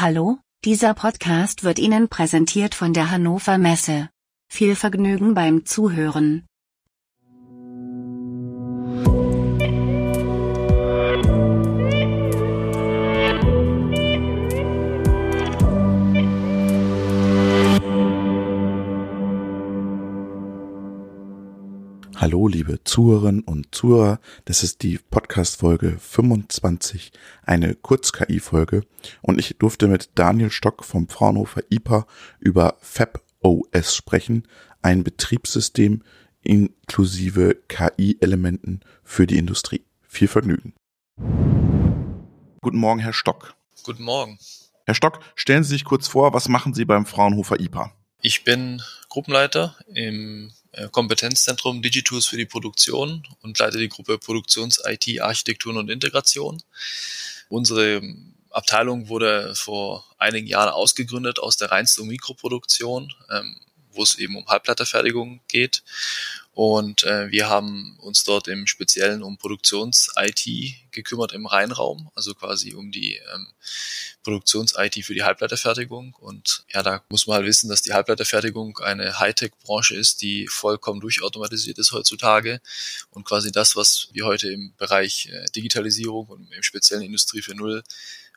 Hallo, 0.00 0.38
dieser 0.64 0.94
Podcast 0.94 1.64
wird 1.64 1.80
Ihnen 1.80 2.08
präsentiert 2.08 2.76
von 2.76 2.92
der 2.92 3.10
Hannover 3.10 3.58
Messe. 3.58 4.08
Viel 4.48 4.76
Vergnügen 4.76 5.34
beim 5.34 5.66
Zuhören. 5.66 6.46
Hallo, 22.20 22.48
liebe 22.48 22.82
Zuhörerinnen 22.82 23.44
und 23.44 23.72
Zuhörer. 23.72 24.18
Das 24.44 24.64
ist 24.64 24.82
die 24.82 24.98
Podcast-Folge 24.98 25.98
25, 26.00 27.12
eine 27.44 27.76
Kurz-KI-Folge. 27.76 28.82
Und 29.22 29.38
ich 29.38 29.56
durfte 29.58 29.86
mit 29.86 30.10
Daniel 30.16 30.50
Stock 30.50 30.84
vom 30.84 31.08
Fraunhofer 31.08 31.62
IPA 31.70 32.08
über 32.40 32.76
FabOS 32.80 33.94
sprechen, 33.94 34.48
ein 34.82 35.04
Betriebssystem 35.04 36.02
inklusive 36.42 37.54
KI-Elementen 37.68 38.80
für 39.04 39.28
die 39.28 39.38
Industrie. 39.38 39.84
Viel 40.08 40.26
Vergnügen. 40.26 40.74
Guten 42.60 42.78
Morgen, 42.78 42.98
Herr 42.98 43.12
Stock. 43.12 43.54
Guten 43.84 44.02
Morgen. 44.02 44.40
Herr 44.86 44.94
Stock, 44.94 45.20
stellen 45.36 45.62
Sie 45.62 45.70
sich 45.70 45.84
kurz 45.84 46.08
vor, 46.08 46.34
was 46.34 46.48
machen 46.48 46.74
Sie 46.74 46.84
beim 46.84 47.06
Fraunhofer 47.06 47.60
IPA? 47.60 47.92
Ich 48.22 48.42
bin 48.42 48.82
Gruppenleiter 49.08 49.76
im 49.94 50.50
Kompetenzzentrum 50.90 51.82
Digitools 51.82 52.26
für 52.26 52.36
die 52.36 52.46
Produktion 52.46 53.26
und 53.42 53.58
leite 53.58 53.78
die 53.78 53.88
Gruppe 53.88 54.18
Produktions-IT, 54.18 55.20
Architekturen 55.20 55.76
und 55.76 55.90
Integration. 55.90 56.62
Unsere 57.48 58.02
Abteilung 58.50 59.08
wurde 59.08 59.54
vor 59.54 60.04
einigen 60.18 60.46
Jahren 60.46 60.70
ausgegründet 60.70 61.38
aus 61.38 61.56
der 61.56 61.70
reinsten 61.70 62.06
Mikroproduktion, 62.06 63.12
ähm, 63.30 63.56
wo 63.98 64.04
es 64.04 64.14
eben 64.14 64.36
um 64.36 64.46
Halbleiterfertigung 64.46 65.40
geht. 65.48 65.82
Und 66.52 67.04
äh, 67.04 67.30
wir 67.30 67.48
haben 67.48 67.96
uns 68.00 68.24
dort 68.24 68.48
im 68.48 68.66
Speziellen 68.66 69.22
um 69.22 69.38
Produktions-IT 69.38 70.44
gekümmert 70.90 71.32
im 71.32 71.46
Rheinraum, 71.46 72.10
also 72.16 72.34
quasi 72.34 72.74
um 72.74 72.90
die 72.90 73.14
ähm, 73.32 73.46
Produktions-IT 74.24 75.04
für 75.04 75.14
die 75.14 75.22
Halbleiterfertigung. 75.22 76.14
Und 76.14 76.64
ja, 76.72 76.82
da 76.82 77.04
muss 77.10 77.26
man 77.26 77.36
halt 77.36 77.46
wissen, 77.46 77.68
dass 77.68 77.82
die 77.82 77.92
Halbleiterfertigung 77.92 78.78
eine 78.78 79.20
Hightech-Branche 79.20 79.94
ist, 79.94 80.20
die 80.22 80.48
vollkommen 80.48 81.00
durchautomatisiert 81.00 81.78
ist 81.78 81.92
heutzutage. 81.92 82.60
Und 83.10 83.24
quasi 83.24 83.52
das, 83.52 83.76
was 83.76 84.08
wir 84.12 84.26
heute 84.26 84.48
im 84.50 84.74
Bereich 84.76 85.28
äh, 85.32 85.44
Digitalisierung 85.54 86.26
und 86.26 86.52
im 86.52 86.62
speziellen 86.62 87.04
Industrie 87.04 87.40
4.0 87.40 87.84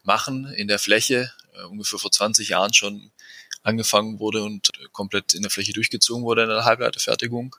machen, 0.04 0.46
in 0.46 0.68
der 0.68 0.80
Fläche, 0.80 1.32
äh, 1.54 1.64
ungefähr 1.64 2.00
vor 2.00 2.12
20 2.12 2.50
Jahren 2.50 2.74
schon 2.74 3.12
angefangen 3.64 4.20
wurde 4.20 4.44
und 4.44 4.72
komplett 4.92 5.34
in 5.34 5.42
der 5.42 5.52
Fläche 5.52 5.74
durchgezogen 5.74 6.24
wurde 6.24 6.44
in 6.44 6.50
der 6.50 6.66
Halbleiterfertigung 6.66 7.56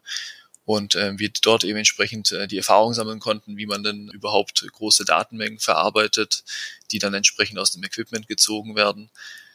und 0.64 0.94
äh, 0.94 1.18
wir 1.18 1.30
dort 1.42 1.64
eben 1.64 1.78
entsprechend 1.78 2.32
äh, 2.32 2.46
die 2.46 2.58
Erfahrung 2.58 2.94
sammeln 2.94 3.20
konnten, 3.20 3.56
wie 3.56 3.66
man 3.66 3.82
denn 3.82 4.08
überhaupt 4.08 4.64
große 4.72 5.04
Datenmengen 5.04 5.58
verarbeitet, 5.58 6.44
die 6.92 6.98
dann 6.98 7.14
entsprechend 7.14 7.58
aus 7.58 7.72
dem 7.72 7.82
Equipment 7.82 8.28
gezogen 8.28 8.76
werden. 8.76 9.10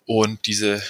Und 0.05 0.45
diese, 0.47 0.81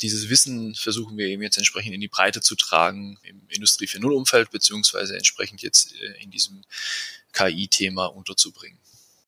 dieses 0.00 0.28
Wissen 0.28 0.74
versuchen 0.74 1.16
wir 1.16 1.26
eben 1.26 1.42
jetzt 1.42 1.58
entsprechend 1.58 1.94
in 1.94 2.00
die 2.00 2.08
Breite 2.08 2.40
zu 2.40 2.56
tragen 2.56 3.18
im 3.22 3.42
Industrie 3.48 3.86
4.0 3.86 4.10
Umfeld, 4.12 4.50
beziehungsweise 4.50 5.16
entsprechend 5.16 5.62
jetzt 5.62 5.94
äh, 5.94 6.22
in 6.22 6.30
diesem 6.30 6.62
KI-Thema 7.32 8.06
unterzubringen. 8.06 8.78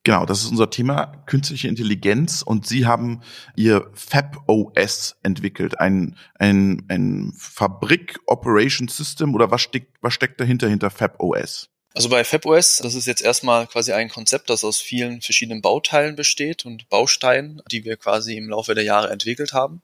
Genau, 0.06 0.24
das 0.24 0.44
ist 0.44 0.50
unser 0.52 0.70
Thema, 0.70 1.06
künstliche 1.26 1.66
Intelligenz. 1.66 2.40
Und 2.40 2.64
Sie 2.64 2.86
haben 2.86 3.22
Ihr 3.56 3.90
FabOS 3.92 5.16
entwickelt, 5.24 5.80
ein, 5.80 6.16
ein, 6.36 6.84
ein 6.86 7.32
Fabrik 7.36 8.20
Operation 8.26 8.86
System 8.86 9.34
oder 9.34 9.50
was 9.50 9.62
steckt, 9.62 9.96
was 10.02 10.14
steckt 10.14 10.40
dahinter, 10.40 10.68
hinter 10.68 10.90
FabOS? 10.90 11.70
Also 11.92 12.08
bei 12.08 12.22
FabOS, 12.22 12.78
das 12.84 12.94
ist 12.94 13.08
jetzt 13.08 13.20
erstmal 13.20 13.66
quasi 13.66 13.94
ein 13.94 14.08
Konzept, 14.08 14.48
das 14.48 14.62
aus 14.62 14.80
vielen 14.80 15.22
verschiedenen 15.22 15.60
Bauteilen 15.60 16.14
besteht 16.14 16.64
und 16.64 16.88
Bausteinen, 16.88 17.60
die 17.72 17.84
wir 17.84 17.96
quasi 17.96 18.36
im 18.36 18.48
Laufe 18.48 18.76
der 18.76 18.84
Jahre 18.84 19.10
entwickelt 19.10 19.54
haben. 19.54 19.82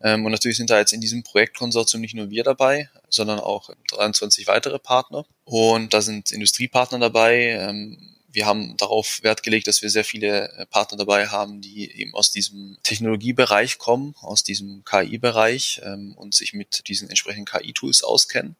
Ähm, 0.00 0.24
und 0.24 0.32
natürlich 0.32 0.56
sind 0.56 0.70
da 0.70 0.78
jetzt 0.78 0.94
in 0.94 1.02
diesem 1.02 1.22
Projektkonsortium 1.22 2.00
nicht 2.00 2.14
nur 2.14 2.30
wir 2.30 2.44
dabei, 2.44 2.88
sondern 3.10 3.40
auch 3.40 3.68
23 3.90 4.46
weitere 4.46 4.78
Partner. 4.78 5.26
Und 5.44 5.92
da 5.92 6.00
sind 6.00 6.32
Industriepartner 6.32 6.98
dabei, 6.98 7.58
ähm, 7.60 8.16
wir 8.32 8.46
haben 8.46 8.76
darauf 8.76 9.22
Wert 9.22 9.42
gelegt, 9.42 9.66
dass 9.66 9.82
wir 9.82 9.90
sehr 9.90 10.04
viele 10.04 10.52
äh, 10.52 10.66
Partner 10.66 10.98
dabei 10.98 11.28
haben, 11.28 11.60
die 11.60 11.90
eben 11.92 12.14
aus 12.14 12.30
diesem 12.30 12.78
Technologiebereich 12.82 13.78
kommen, 13.78 14.14
aus 14.20 14.44
diesem 14.44 14.84
KI-Bereich 14.84 15.80
ähm, 15.84 16.14
und 16.16 16.34
sich 16.34 16.52
mit 16.52 16.86
diesen 16.88 17.08
entsprechenden 17.08 17.46
KI-Tools 17.46 18.02
auskennen. 18.04 18.56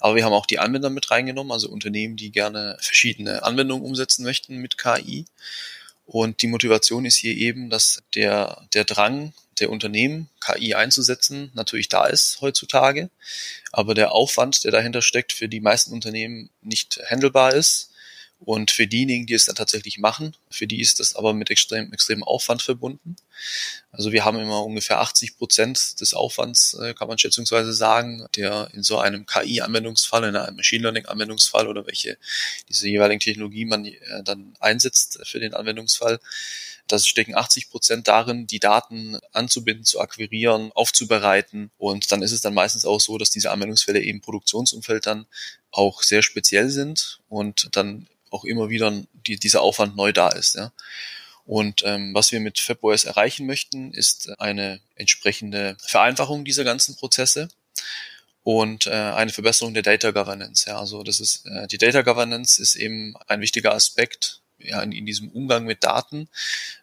Aber 0.00 0.16
wir 0.16 0.24
haben 0.24 0.32
auch 0.32 0.46
die 0.46 0.58
Anwender 0.58 0.90
mit 0.90 1.10
reingenommen, 1.10 1.52
also 1.52 1.68
Unternehmen, 1.68 2.16
die 2.16 2.30
gerne 2.30 2.78
verschiedene 2.80 3.42
Anwendungen 3.42 3.84
umsetzen 3.84 4.24
möchten 4.24 4.56
mit 4.56 4.78
KI. 4.78 5.26
Und 6.06 6.42
die 6.42 6.48
Motivation 6.48 7.04
ist 7.04 7.16
hier 7.16 7.36
eben, 7.36 7.70
dass 7.70 8.02
der, 8.14 8.66
der 8.74 8.84
Drang 8.84 9.32
der 9.60 9.70
Unternehmen, 9.70 10.28
KI 10.40 10.74
einzusetzen, 10.74 11.50
natürlich 11.54 11.88
da 11.90 12.06
ist 12.06 12.40
heutzutage, 12.40 13.10
aber 13.72 13.94
der 13.94 14.12
Aufwand, 14.12 14.64
der 14.64 14.70
dahinter 14.70 15.02
steckt, 15.02 15.34
für 15.34 15.48
die 15.48 15.60
meisten 15.60 15.92
Unternehmen 15.92 16.48
nicht 16.62 16.98
handelbar 17.10 17.52
ist 17.52 17.89
und 18.42 18.70
für 18.70 18.86
diejenigen, 18.86 19.26
die 19.26 19.34
es 19.34 19.44
dann 19.44 19.54
tatsächlich 19.54 19.98
machen, 19.98 20.34
für 20.50 20.66
die 20.66 20.80
ist 20.80 20.98
das 20.98 21.14
aber 21.14 21.34
mit 21.34 21.50
extrem, 21.50 21.92
extremem 21.92 22.24
Aufwand 22.24 22.62
verbunden. 22.62 23.16
Also 23.92 24.12
wir 24.12 24.24
haben 24.24 24.38
immer 24.38 24.64
ungefähr 24.64 25.00
80 25.00 25.36
Prozent 25.36 26.00
des 26.00 26.14
Aufwands, 26.14 26.74
äh, 26.74 26.94
kann 26.94 27.08
man 27.08 27.18
schätzungsweise 27.18 27.74
sagen, 27.74 28.26
der 28.36 28.70
in 28.72 28.82
so 28.82 28.98
einem 28.98 29.26
KI-Anwendungsfall, 29.26 30.24
in 30.24 30.36
einem 30.36 30.56
Machine 30.56 30.82
Learning-Anwendungsfall 30.84 31.68
oder 31.68 31.86
welche 31.86 32.16
diese 32.68 32.88
jeweiligen 32.88 33.20
Technologie 33.20 33.66
man 33.66 33.84
äh, 33.84 33.98
dann 34.24 34.54
einsetzt 34.58 35.20
für 35.24 35.38
den 35.38 35.52
Anwendungsfall, 35.52 36.18
das 36.90 37.06
stecken 37.06 37.36
80 37.36 37.70
Prozent 37.70 38.08
darin, 38.08 38.46
die 38.46 38.58
Daten 38.58 39.18
anzubinden, 39.32 39.84
zu 39.84 40.00
akquirieren, 40.00 40.72
aufzubereiten. 40.72 41.70
Und 41.78 42.10
dann 42.10 42.22
ist 42.22 42.32
es 42.32 42.40
dann 42.40 42.54
meistens 42.54 42.84
auch 42.84 43.00
so, 43.00 43.16
dass 43.16 43.30
diese 43.30 43.50
Anwendungsfälle 43.50 44.00
eben 44.00 44.20
Produktionsumfeld 44.20 45.06
dann 45.06 45.26
auch 45.70 46.02
sehr 46.02 46.22
speziell 46.22 46.68
sind 46.70 47.20
und 47.28 47.76
dann 47.76 48.08
auch 48.30 48.44
immer 48.44 48.70
wieder 48.70 49.02
die, 49.26 49.38
dieser 49.38 49.62
Aufwand 49.62 49.96
neu 49.96 50.12
da 50.12 50.28
ist. 50.28 50.54
Ja. 50.54 50.72
Und 51.46 51.82
ähm, 51.84 52.14
was 52.14 52.32
wir 52.32 52.40
mit 52.40 52.60
FabOS 52.60 53.04
erreichen 53.04 53.46
möchten, 53.46 53.92
ist 53.92 54.30
eine 54.38 54.80
entsprechende 54.94 55.76
Vereinfachung 55.80 56.44
dieser 56.44 56.64
ganzen 56.64 56.96
Prozesse 56.96 57.48
und 58.42 58.86
äh, 58.86 58.90
eine 58.90 59.32
Verbesserung 59.32 59.74
der 59.74 59.82
Data 59.82 60.12
Governance. 60.12 60.66
Ja, 60.68 60.78
also 60.78 61.02
das 61.02 61.20
ist 61.20 61.46
äh, 61.46 61.66
die 61.66 61.78
Data 61.78 62.02
Governance 62.02 62.60
ist 62.60 62.76
eben 62.76 63.14
ein 63.26 63.40
wichtiger 63.40 63.74
Aspekt 63.74 64.40
ja, 64.62 64.82
in, 64.82 64.92
in 64.92 65.06
diesem 65.06 65.28
Umgang 65.30 65.64
mit 65.64 65.84
Daten, 65.84 66.28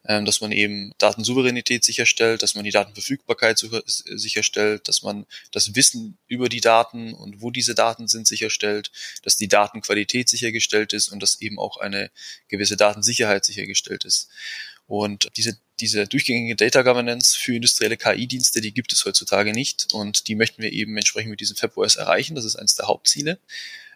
ähm, 0.05 0.25
dass 0.25 0.41
man 0.41 0.51
eben 0.51 0.93
Datensouveränität 0.97 1.83
sicherstellt, 1.83 2.43
dass 2.43 2.55
man 2.55 2.63
die 2.63 2.71
Datenverfügbarkeit 2.71 3.63
sicherstellt, 3.85 4.87
dass 4.87 5.03
man 5.03 5.25
das 5.51 5.75
Wissen 5.75 6.17
über 6.27 6.49
die 6.49 6.61
Daten 6.61 7.13
und 7.13 7.41
wo 7.41 7.51
diese 7.51 7.75
Daten 7.75 8.07
sind 8.07 8.27
sicherstellt, 8.27 8.91
dass 9.23 9.37
die 9.37 9.47
Datenqualität 9.47 10.29
sichergestellt 10.29 10.93
ist 10.93 11.09
und 11.09 11.21
dass 11.21 11.41
eben 11.41 11.59
auch 11.59 11.77
eine 11.77 12.11
gewisse 12.47 12.77
Datensicherheit 12.77 13.45
sichergestellt 13.45 14.05
ist. 14.05 14.29
Und 14.87 15.29
diese, 15.35 15.57
diese 15.81 16.07
durchgängige 16.07 16.55
Data 16.55 16.81
Governance 16.81 17.37
für 17.37 17.53
industrielle 17.53 17.97
KI-Dienste, 17.97 18.61
die 18.61 18.73
gibt 18.73 18.93
es 18.93 19.05
heutzutage 19.05 19.51
nicht. 19.51 19.91
Und 19.91 20.29
die 20.29 20.35
möchten 20.35 20.61
wir 20.61 20.71
eben 20.71 20.95
entsprechend 20.95 21.29
mit 21.29 21.41
diesem 21.41 21.57
FabOS 21.57 21.97
erreichen. 21.97 22.35
Das 22.35 22.45
ist 22.45 22.55
eines 22.55 22.75
der 22.75 22.87
Hauptziele. 22.87 23.37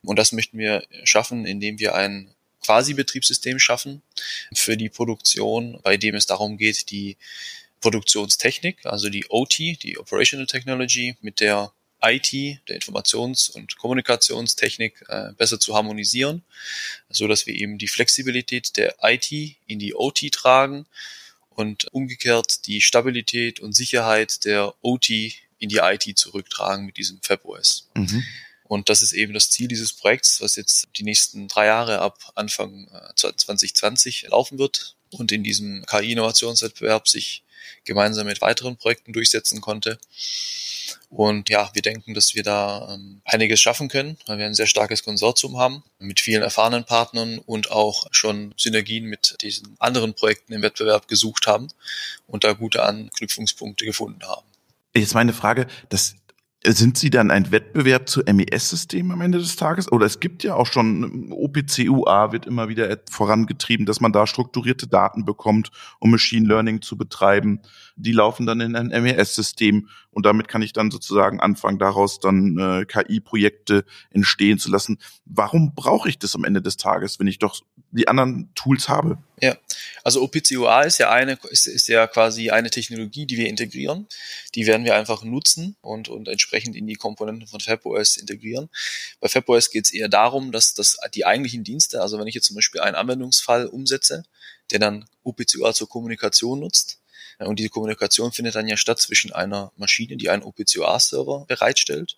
Und 0.03 0.19
das 0.19 0.33
möchten 0.33 0.57
wir 0.57 0.85
schaffen, 1.05 1.45
indem 1.45 1.79
wir 1.79 1.95
ein 1.95 2.33
Quasi-Betriebssystem 2.61 3.59
schaffen 3.59 4.01
für 4.53 4.77
die 4.77 4.89
Produktion, 4.89 5.79
bei 5.83 5.97
dem 5.97 6.15
es 6.15 6.25
darum 6.25 6.57
geht, 6.57 6.91
die 6.91 7.17
Produktionstechnik, 7.81 8.85
also 8.85 9.09
die 9.09 9.25
OT, 9.29 9.57
die 9.57 9.97
Operational 9.97 10.45
Technology, 10.45 11.17
mit 11.21 11.39
der 11.39 11.73
IT, 12.03 12.31
der 12.67 12.79
Informations- 12.79 13.51
und 13.51 13.77
Kommunikationstechnik, 13.77 15.03
äh, 15.07 15.33
besser 15.37 15.59
zu 15.59 15.75
harmonisieren, 15.75 16.43
so 17.09 17.27
dass 17.27 17.45
wir 17.45 17.55
eben 17.55 17.77
die 17.77 17.87
Flexibilität 17.87 18.77
der 18.77 18.95
IT 19.03 19.31
in 19.67 19.79
die 19.79 19.93
OT 19.93 20.31
tragen 20.31 20.85
und 21.49 21.93
umgekehrt 21.93 22.65
die 22.65 22.81
Stabilität 22.81 23.59
und 23.59 23.73
Sicherheit 23.73 24.45
der 24.45 24.73
OT 24.81 25.09
in 25.59 25.69
die 25.69 25.77
IT 25.77 26.17
zurücktragen 26.17 26.85
mit 26.85 26.97
diesem 26.97 27.21
FabOS. 27.21 27.89
Mhm. 27.93 28.23
Und 28.71 28.87
das 28.87 29.01
ist 29.01 29.11
eben 29.11 29.33
das 29.33 29.49
Ziel 29.49 29.67
dieses 29.67 29.91
Projekts, 29.91 30.39
was 30.39 30.55
jetzt 30.55 30.87
die 30.95 31.03
nächsten 31.03 31.49
drei 31.49 31.65
Jahre 31.65 31.99
ab 31.99 32.31
Anfang 32.35 32.87
2020 33.17 34.23
äh, 34.23 34.27
laufen 34.29 34.59
wird 34.59 34.95
und 35.09 35.33
in 35.33 35.43
diesem 35.43 35.85
KI-Innovationswettbewerb 35.85 37.05
sich 37.09 37.43
gemeinsam 37.83 38.27
mit 38.27 38.39
weiteren 38.39 38.77
Projekten 38.77 39.11
durchsetzen 39.11 39.59
konnte. 39.59 39.99
Und 41.09 41.49
ja, 41.49 41.69
wir 41.73 41.81
denken, 41.81 42.13
dass 42.13 42.33
wir 42.33 42.43
da 42.43 42.93
ähm, 42.93 43.19
einiges 43.25 43.59
schaffen 43.59 43.89
können, 43.89 44.17
weil 44.25 44.37
wir 44.37 44.45
ein 44.45 44.55
sehr 44.55 44.67
starkes 44.67 45.03
Konsortium 45.03 45.57
haben 45.57 45.83
mit 45.99 46.21
vielen 46.21 46.41
erfahrenen 46.41 46.85
Partnern 46.85 47.39
und 47.39 47.71
auch 47.71 48.07
schon 48.11 48.53
Synergien 48.55 49.03
mit 49.03 49.35
diesen 49.41 49.75
anderen 49.79 50.13
Projekten 50.13 50.53
im 50.53 50.61
Wettbewerb 50.61 51.09
gesucht 51.09 51.45
haben 51.45 51.67
und 52.25 52.45
da 52.45 52.53
gute 52.53 52.83
Anknüpfungspunkte 52.83 53.83
gefunden 53.83 54.23
haben. 54.23 54.45
Jetzt 54.93 55.13
meine 55.13 55.31
Frage, 55.31 55.67
das 55.89 56.15
sind 56.63 56.97
Sie 56.97 57.09
dann 57.09 57.31
ein 57.31 57.51
Wettbewerb 57.51 58.07
zu 58.07 58.21
MES-Systemen 58.21 59.11
am 59.11 59.21
Ende 59.21 59.39
des 59.39 59.55
Tages? 59.55 59.91
Oder 59.91 60.05
es 60.05 60.19
gibt 60.19 60.43
ja 60.43 60.55
auch 60.55 60.67
schon, 60.67 61.31
OPCUA 61.31 62.31
wird 62.31 62.45
immer 62.45 62.69
wieder 62.69 62.97
vorangetrieben, 63.09 63.87
dass 63.87 63.99
man 63.99 64.11
da 64.11 64.27
strukturierte 64.27 64.87
Daten 64.87 65.25
bekommt, 65.25 65.71
um 65.99 66.11
Machine 66.11 66.47
Learning 66.47 66.81
zu 66.81 66.97
betreiben. 66.97 67.61
Die 68.03 68.11
laufen 68.11 68.45
dann 68.45 68.61
in 68.61 68.75
ein 68.75 68.87
MES-System 68.87 69.89
und 70.11 70.25
damit 70.25 70.47
kann 70.47 70.61
ich 70.61 70.73
dann 70.73 70.91
sozusagen 70.91 71.39
anfangen, 71.39 71.79
daraus 71.79 72.19
dann 72.19 72.57
äh, 72.57 72.85
KI-Projekte 72.85 73.85
entstehen 74.09 74.59
zu 74.59 74.69
lassen. 74.69 74.99
Warum 75.25 75.73
brauche 75.73 76.09
ich 76.09 76.19
das 76.19 76.35
am 76.35 76.43
Ende 76.43 76.61
des 76.61 76.77
Tages, 76.77 77.19
wenn 77.19 77.27
ich 77.27 77.39
doch 77.39 77.61
die 77.91 78.07
anderen 78.07 78.51
Tools 78.55 78.89
habe? 78.89 79.17
Ja, 79.39 79.57
also 80.03 80.21
OPCOA 80.21 80.83
ist 80.83 80.97
ja 80.97 81.09
eine, 81.09 81.37
ist, 81.49 81.67
ist 81.67 81.87
ja 81.87 82.07
quasi 82.07 82.51
eine 82.51 82.69
Technologie, 82.69 83.25
die 83.25 83.37
wir 83.37 83.47
integrieren. 83.47 84.07
Die 84.53 84.67
werden 84.67 84.85
wir 84.85 84.95
einfach 84.95 85.23
nutzen 85.23 85.75
und, 85.81 86.09
und 86.09 86.27
entsprechend 86.27 86.75
in 86.75 86.87
die 86.87 86.95
Komponenten 86.95 87.47
von 87.47 87.59
FabOS 87.59 88.17
integrieren. 88.17 88.69
Bei 89.19 89.29
FabOS 89.29 89.71
geht 89.71 89.85
es 89.85 89.93
eher 89.93 90.09
darum, 90.09 90.51
dass, 90.51 90.73
dass 90.73 90.97
die 91.15 91.25
eigentlichen 91.25 91.63
Dienste, 91.63 92.01
also 92.01 92.19
wenn 92.19 92.27
ich 92.27 92.35
jetzt 92.35 92.47
zum 92.47 92.55
Beispiel 92.55 92.81
einen 92.81 92.95
Anwendungsfall 92.95 93.65
umsetze, 93.65 94.23
der 94.71 94.79
dann 94.79 95.05
OPCOA 95.23 95.73
zur 95.73 95.89
Kommunikation 95.89 96.59
nutzt, 96.59 97.00
und 97.47 97.59
diese 97.59 97.69
Kommunikation 97.69 98.31
findet 98.31 98.55
dann 98.55 98.67
ja 98.67 98.77
statt 98.77 98.99
zwischen 98.99 99.31
einer 99.31 99.71
Maschine, 99.77 100.17
die 100.17 100.29
einen 100.29 100.43
OPCOA-Server 100.43 101.45
bereitstellt 101.47 102.17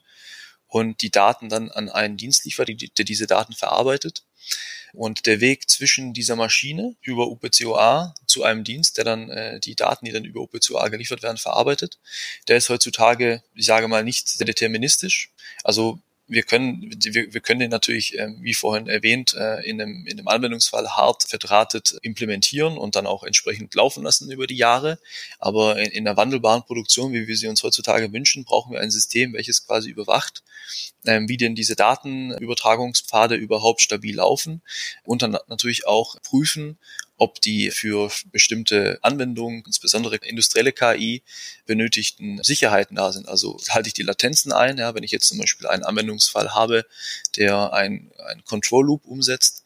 und 0.68 1.02
die 1.02 1.12
Daten 1.12 1.50
dann 1.50 1.70
an 1.70 1.90
einen 1.90 2.18
Dienst 2.18 2.46
liefert, 2.46 2.70
der 2.70 3.06
diese 3.06 3.28
Daten 3.28 3.54
verarbeitet. 3.54 4.24
Und 4.94 5.26
der 5.26 5.40
Weg 5.40 5.70
zwischen 5.70 6.14
dieser 6.14 6.36
Maschine 6.36 6.96
über 7.02 7.28
UPCOA 7.28 8.14
zu 8.28 8.44
einem 8.44 8.64
Dienst, 8.64 8.98
der 8.98 9.06
dann 9.06 9.30
äh, 9.30 9.60
die 9.60 9.76
Daten, 9.76 10.06
die 10.06 10.12
dann 10.12 10.26
über 10.26 10.42
UPCOA 10.42 10.90
geliefert 10.90 11.24
werden, 11.24 11.38
verarbeitet, 11.38 11.98
der 12.48 12.58
ist 12.58 12.70
heutzutage, 12.70 13.44
ich 13.56 13.66
sage 13.66 13.88
mal, 13.88 14.04
nicht 14.04 14.40
deterministisch. 14.40 15.32
Also 15.64 16.00
wir 16.34 16.44
können, 16.44 16.92
wir, 17.04 17.34
wir 17.34 17.42
können 17.42 17.60
den 17.60 17.70
natürlich, 17.70 18.18
äh, 18.18 18.30
wie 18.40 18.54
vorhin 18.54 18.88
erwähnt, 18.88 19.34
äh, 19.34 19.62
in, 19.68 19.82
einem, 19.82 20.06
in 20.06 20.18
einem 20.18 20.28
Anwendungsfall 20.28 20.90
hart 20.90 21.24
verdrahtet 21.24 21.98
implementieren 22.02 22.78
und 22.78 22.96
dann 22.96 23.08
auch 23.08 23.24
entsprechend 23.24 23.74
laufen 23.76 24.04
lassen 24.04 24.32
über 24.32 24.48
die 24.48 24.58
Jahre. 24.58 25.00
Aber 25.40 25.78
in, 25.78 25.92
in 25.92 26.08
einer 26.08 26.18
wandelbaren 26.18 26.64
Produktion, 26.64 27.14
wie 27.14 27.28
wir 27.28 27.38
sie 27.38 27.48
uns 27.48 27.64
heutzutage 27.64 28.12
wünschen, 28.12 28.44
brauchen 28.44 28.74
wir 28.74 28.80
ein 28.80 28.92
System, 28.92 29.34
welches 29.34 29.66
quasi 29.66 29.90
überwacht, 29.90 30.44
äh, 31.06 31.22
wie 31.28 31.38
denn 31.38 31.56
diese 31.56 31.76
Datenübertragungspfade 31.76 33.36
überhaupt 33.36 33.82
stabil 33.82 34.16
laufen 34.16 34.62
und 35.04 35.22
dann 35.22 35.38
natürlich 35.48 35.88
auch 35.88 36.20
prüfen, 36.22 36.78
ob 37.24 37.40
die 37.40 37.72
für 37.72 38.12
bestimmte 38.34 39.00
Anwendungen, 39.02 39.64
insbesondere 39.66 40.18
industrielle 40.18 40.74
KI, 40.74 41.24
benötigten 41.66 42.44
Sicherheiten 42.44 42.98
da 42.98 43.14
sind. 43.14 43.30
Also 43.30 43.58
halte 43.70 43.88
ich 43.88 43.94
die 43.94 44.04
Latenzen 44.04 44.52
ein, 44.52 44.78
ja, 44.78 44.94
wenn 44.94 45.04
ich 45.04 45.12
jetzt 45.12 45.30
zum 45.30 45.38
Beispiel 45.38 45.68
einen 45.68 45.84
Anwendungsfall 45.84 46.54
habe, 46.54 46.86
der 47.38 47.72
ein, 47.72 48.12
ein 48.28 48.44
Control 48.44 48.86
Loop 48.86 49.06
umsetzt, 49.06 49.63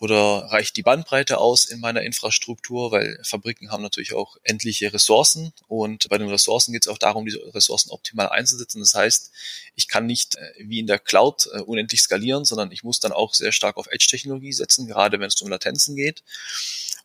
oder 0.00 0.46
reicht 0.50 0.76
die 0.76 0.82
Bandbreite 0.82 1.38
aus 1.38 1.66
in 1.66 1.78
meiner 1.78 2.00
Infrastruktur, 2.00 2.90
weil 2.90 3.20
Fabriken 3.22 3.70
haben 3.70 3.82
natürlich 3.82 4.14
auch 4.14 4.38
endliche 4.44 4.92
Ressourcen 4.94 5.52
und 5.68 6.08
bei 6.08 6.16
den 6.16 6.30
Ressourcen 6.30 6.72
geht 6.72 6.86
es 6.86 6.88
auch 6.88 6.96
darum, 6.96 7.26
diese 7.26 7.54
Ressourcen 7.54 7.90
optimal 7.90 8.30
einzusetzen. 8.30 8.80
Das 8.80 8.94
heißt, 8.94 9.30
ich 9.74 9.88
kann 9.88 10.06
nicht 10.06 10.36
äh, 10.36 10.52
wie 10.58 10.78
in 10.78 10.86
der 10.86 10.98
Cloud 10.98 11.50
äh, 11.52 11.60
unendlich 11.60 12.00
skalieren, 12.00 12.46
sondern 12.46 12.72
ich 12.72 12.82
muss 12.82 12.98
dann 12.98 13.12
auch 13.12 13.34
sehr 13.34 13.52
stark 13.52 13.76
auf 13.76 13.88
Edge-Technologie 13.88 14.54
setzen, 14.54 14.86
gerade 14.86 15.20
wenn 15.20 15.28
es 15.28 15.40
um 15.42 15.50
Latenzen 15.50 15.94
geht. 15.96 16.22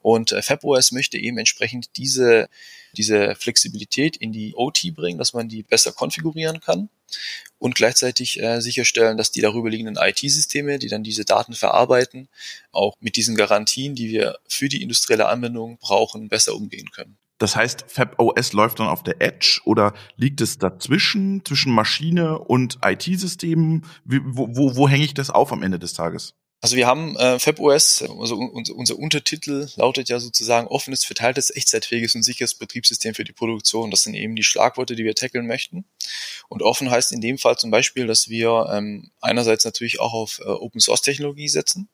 Und 0.01 0.31
äh, 0.31 0.41
FabOS 0.41 0.93
möchte 0.93 1.17
eben 1.17 1.37
entsprechend 1.37 1.97
diese, 1.97 2.47
diese 2.97 3.35
Flexibilität 3.35 4.17
in 4.17 4.31
die 4.31 4.53
OT 4.55 4.93
bringen, 4.95 5.17
dass 5.17 5.33
man 5.33 5.47
die 5.49 5.63
besser 5.63 5.91
konfigurieren 5.91 6.59
kann 6.59 6.89
und 7.57 7.75
gleichzeitig 7.75 8.41
äh, 8.41 8.61
sicherstellen, 8.61 9.17
dass 9.17 9.31
die 9.31 9.41
darüber 9.41 9.69
IT-Systeme, 9.71 10.79
die 10.79 10.87
dann 10.87 11.03
diese 11.03 11.25
Daten 11.25 11.53
verarbeiten, 11.53 12.27
auch 12.71 12.95
mit 12.99 13.15
diesen 13.15 13.35
Garantien, 13.35 13.95
die 13.95 14.09
wir 14.09 14.37
für 14.47 14.69
die 14.69 14.81
industrielle 14.81 15.27
Anwendung 15.27 15.77
brauchen, 15.77 16.29
besser 16.29 16.55
umgehen 16.55 16.91
können. 16.91 17.17
Das 17.37 17.55
heißt, 17.55 17.85
FabOS 17.87 18.53
läuft 18.53 18.79
dann 18.79 18.87
auf 18.87 19.03
der 19.03 19.21
Edge 19.21 19.59
oder 19.65 19.93
liegt 20.15 20.39
es 20.39 20.57
dazwischen, 20.57 21.43
zwischen 21.43 21.73
Maschine 21.73 22.39
und 22.39 22.79
IT-Systemen? 22.83 23.85
Wo, 24.05 24.47
wo, 24.55 24.75
wo 24.77 24.89
hänge 24.89 25.03
ich 25.03 25.13
das 25.13 25.29
auf 25.29 25.51
am 25.51 25.61
Ende 25.61 25.77
des 25.77 25.93
Tages? 25.93 26.33
Also 26.65 26.77
wir 26.77 26.87
haben 26.87 27.15
äh, 27.17 27.37
FabOS, 27.37 28.01
also 28.01 28.37
unser, 28.37 28.75
unser 28.75 28.97
Untertitel 28.97 29.67
lautet 29.75 30.09
ja 30.09 30.19
sozusagen 30.19 30.65
offenes, 30.65 31.05
verteiltes, 31.05 31.55
echtzeitfähiges 31.55 32.15
und 32.15 32.23
sicheres 32.23 32.55
Betriebssystem 32.55 33.13
für 33.13 33.23
die 33.23 33.33
Produktion. 33.33 33.91
Das 33.91 34.01
sind 34.01 34.15
eben 34.15 34.35
die 34.35 34.41
Schlagworte, 34.41 34.95
die 34.95 35.03
wir 35.03 35.13
tackeln 35.13 35.45
möchten. 35.45 35.85
Und 36.49 36.63
offen 36.63 36.89
heißt 36.89 37.11
in 37.11 37.21
dem 37.21 37.37
Fall 37.37 37.55
zum 37.59 37.69
Beispiel, 37.69 38.07
dass 38.07 38.29
wir 38.29 38.67
ähm, 38.73 39.11
einerseits 39.21 39.63
natürlich 39.63 39.99
auch 39.99 40.13
auf 40.13 40.39
äh, 40.39 40.45
Open 40.45 40.81
Source 40.81 41.03
Technologie 41.03 41.49
setzen. 41.49 41.87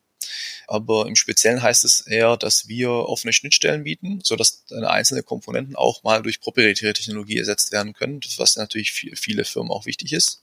Aber 0.67 1.05
im 1.05 1.17
Speziellen 1.17 1.61
heißt 1.61 1.83
es 1.83 2.07
eher, 2.07 2.37
dass 2.37 2.69
wir 2.69 2.91
offene 2.91 3.33
Schnittstellen 3.33 3.83
bieten, 3.83 4.21
so 4.23 4.37
dass 4.37 4.63
einzelne 4.71 5.21
Komponenten 5.21 5.75
auch 5.75 6.03
mal 6.03 6.23
durch 6.23 6.39
proprietäre 6.39 6.93
Technologie 6.93 7.39
ersetzt 7.39 7.73
werden 7.73 7.91
können, 7.91 8.21
was 8.37 8.55
natürlich 8.55 8.93
für 8.93 9.17
viele 9.17 9.43
Firmen 9.43 9.69
auch 9.69 9.85
wichtig 9.85 10.13
ist. 10.13 10.40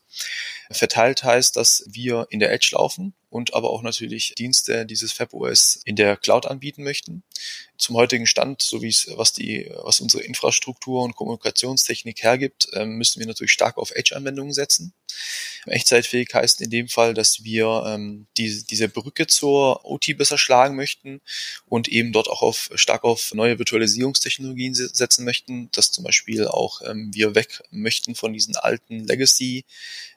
Verteilt 0.71 1.23
heißt, 1.23 1.55
dass 1.55 1.83
wir 1.87 2.27
in 2.29 2.39
der 2.39 2.51
Edge 2.51 2.69
laufen 2.73 3.13
und 3.29 3.53
aber 3.53 3.69
auch 3.69 3.81
natürlich 3.81 4.33
Dienste 4.37 4.85
dieses 4.85 5.13
FabOS 5.13 5.79
in 5.85 5.95
der 5.95 6.17
Cloud 6.17 6.45
anbieten 6.45 6.83
möchten. 6.83 7.23
Zum 7.77 7.95
heutigen 7.95 8.27
Stand, 8.27 8.61
so 8.61 8.81
wie 8.81 8.89
es, 8.89 9.07
was 9.15 9.33
die, 9.33 9.71
was 9.83 9.99
unsere 9.99 10.23
Infrastruktur 10.23 11.03
und 11.03 11.15
Kommunikationstechnik 11.15 12.23
hergibt, 12.23 12.67
ähm, 12.73 12.97
müssen 12.97 13.19
wir 13.19 13.27
natürlich 13.27 13.51
stark 13.51 13.77
auf 13.77 13.91
Edge-Anwendungen 13.91 14.53
setzen. 14.53 14.93
Echtzeitfähig 15.65 16.29
heißt 16.33 16.61
in 16.61 16.69
dem 16.69 16.87
Fall, 16.87 17.13
dass 17.13 17.43
wir 17.43 17.83
ähm, 17.87 18.27
die, 18.37 18.63
diese 18.63 18.89
Brücke 18.89 19.27
zur 19.27 19.85
OT 19.85 20.17
besser 20.17 20.37
schlagen 20.37 20.75
möchten 20.75 21.21
und 21.65 21.87
eben 21.87 22.11
dort 22.11 22.29
auch 22.29 22.41
auf, 22.41 22.69
stark 22.75 23.03
auf 23.03 23.33
neue 23.33 23.59
Virtualisierungstechnologien 23.59 24.73
setzen 24.73 25.25
möchten, 25.25 25.69
dass 25.71 25.91
zum 25.91 26.03
Beispiel 26.03 26.47
auch 26.47 26.81
ähm, 26.81 27.11
wir 27.13 27.35
weg 27.35 27.61
möchten 27.69 28.15
von 28.15 28.33
diesen 28.33 28.55
alten 28.55 29.05
Legacy 29.05 29.65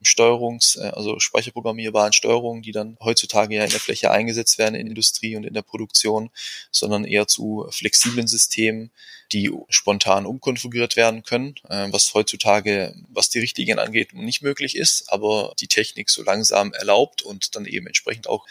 Steuerungs, 0.03 0.77
äh, 0.77 0.91
also 0.95 1.19
speicherprogrammierbaren 1.19 2.13
Steuerungen, 2.13 2.63
die 2.63 2.73
dann 2.73 2.97
heutzutage 3.01 3.57
ja 3.57 3.65
in 3.65 3.71
der 3.71 3.81
Fläche 3.81 4.11
eingesetzt 4.11 4.59
werden 4.59 4.75
in 4.75 4.87
Industrie 4.87 5.37
und 5.37 5.45
in 5.45 5.55
der 5.55 5.63
Produktion, 5.63 6.31
sondern 6.71 7.05
eher 7.05 7.27
zu 7.27 7.67
flexiblen 7.71 8.27
Systemen, 8.27 8.91
die 9.33 9.51
spontan 9.69 10.27
umkonfiguriert 10.27 10.97
werden 10.97 11.23
können, 11.23 11.55
äh, 11.69 11.89
was 11.91 12.13
heutzutage, 12.15 12.95
was 13.09 13.31
die 13.31 13.39
Richtigen 13.39 13.79
angeht, 13.79 14.13
nicht 14.13 14.43
möglich 14.43 14.77
ist, 14.77 15.11
aber 15.11 15.55
die 15.59 15.69
Technik 15.69 16.11
so 16.11 16.23
langsam 16.23 16.73
erlaubt 16.73 17.23
und 17.23 17.57
dann 17.57 17.65
eben 17.65 17.87
entsprechend 17.87 18.27
auch 18.27 18.47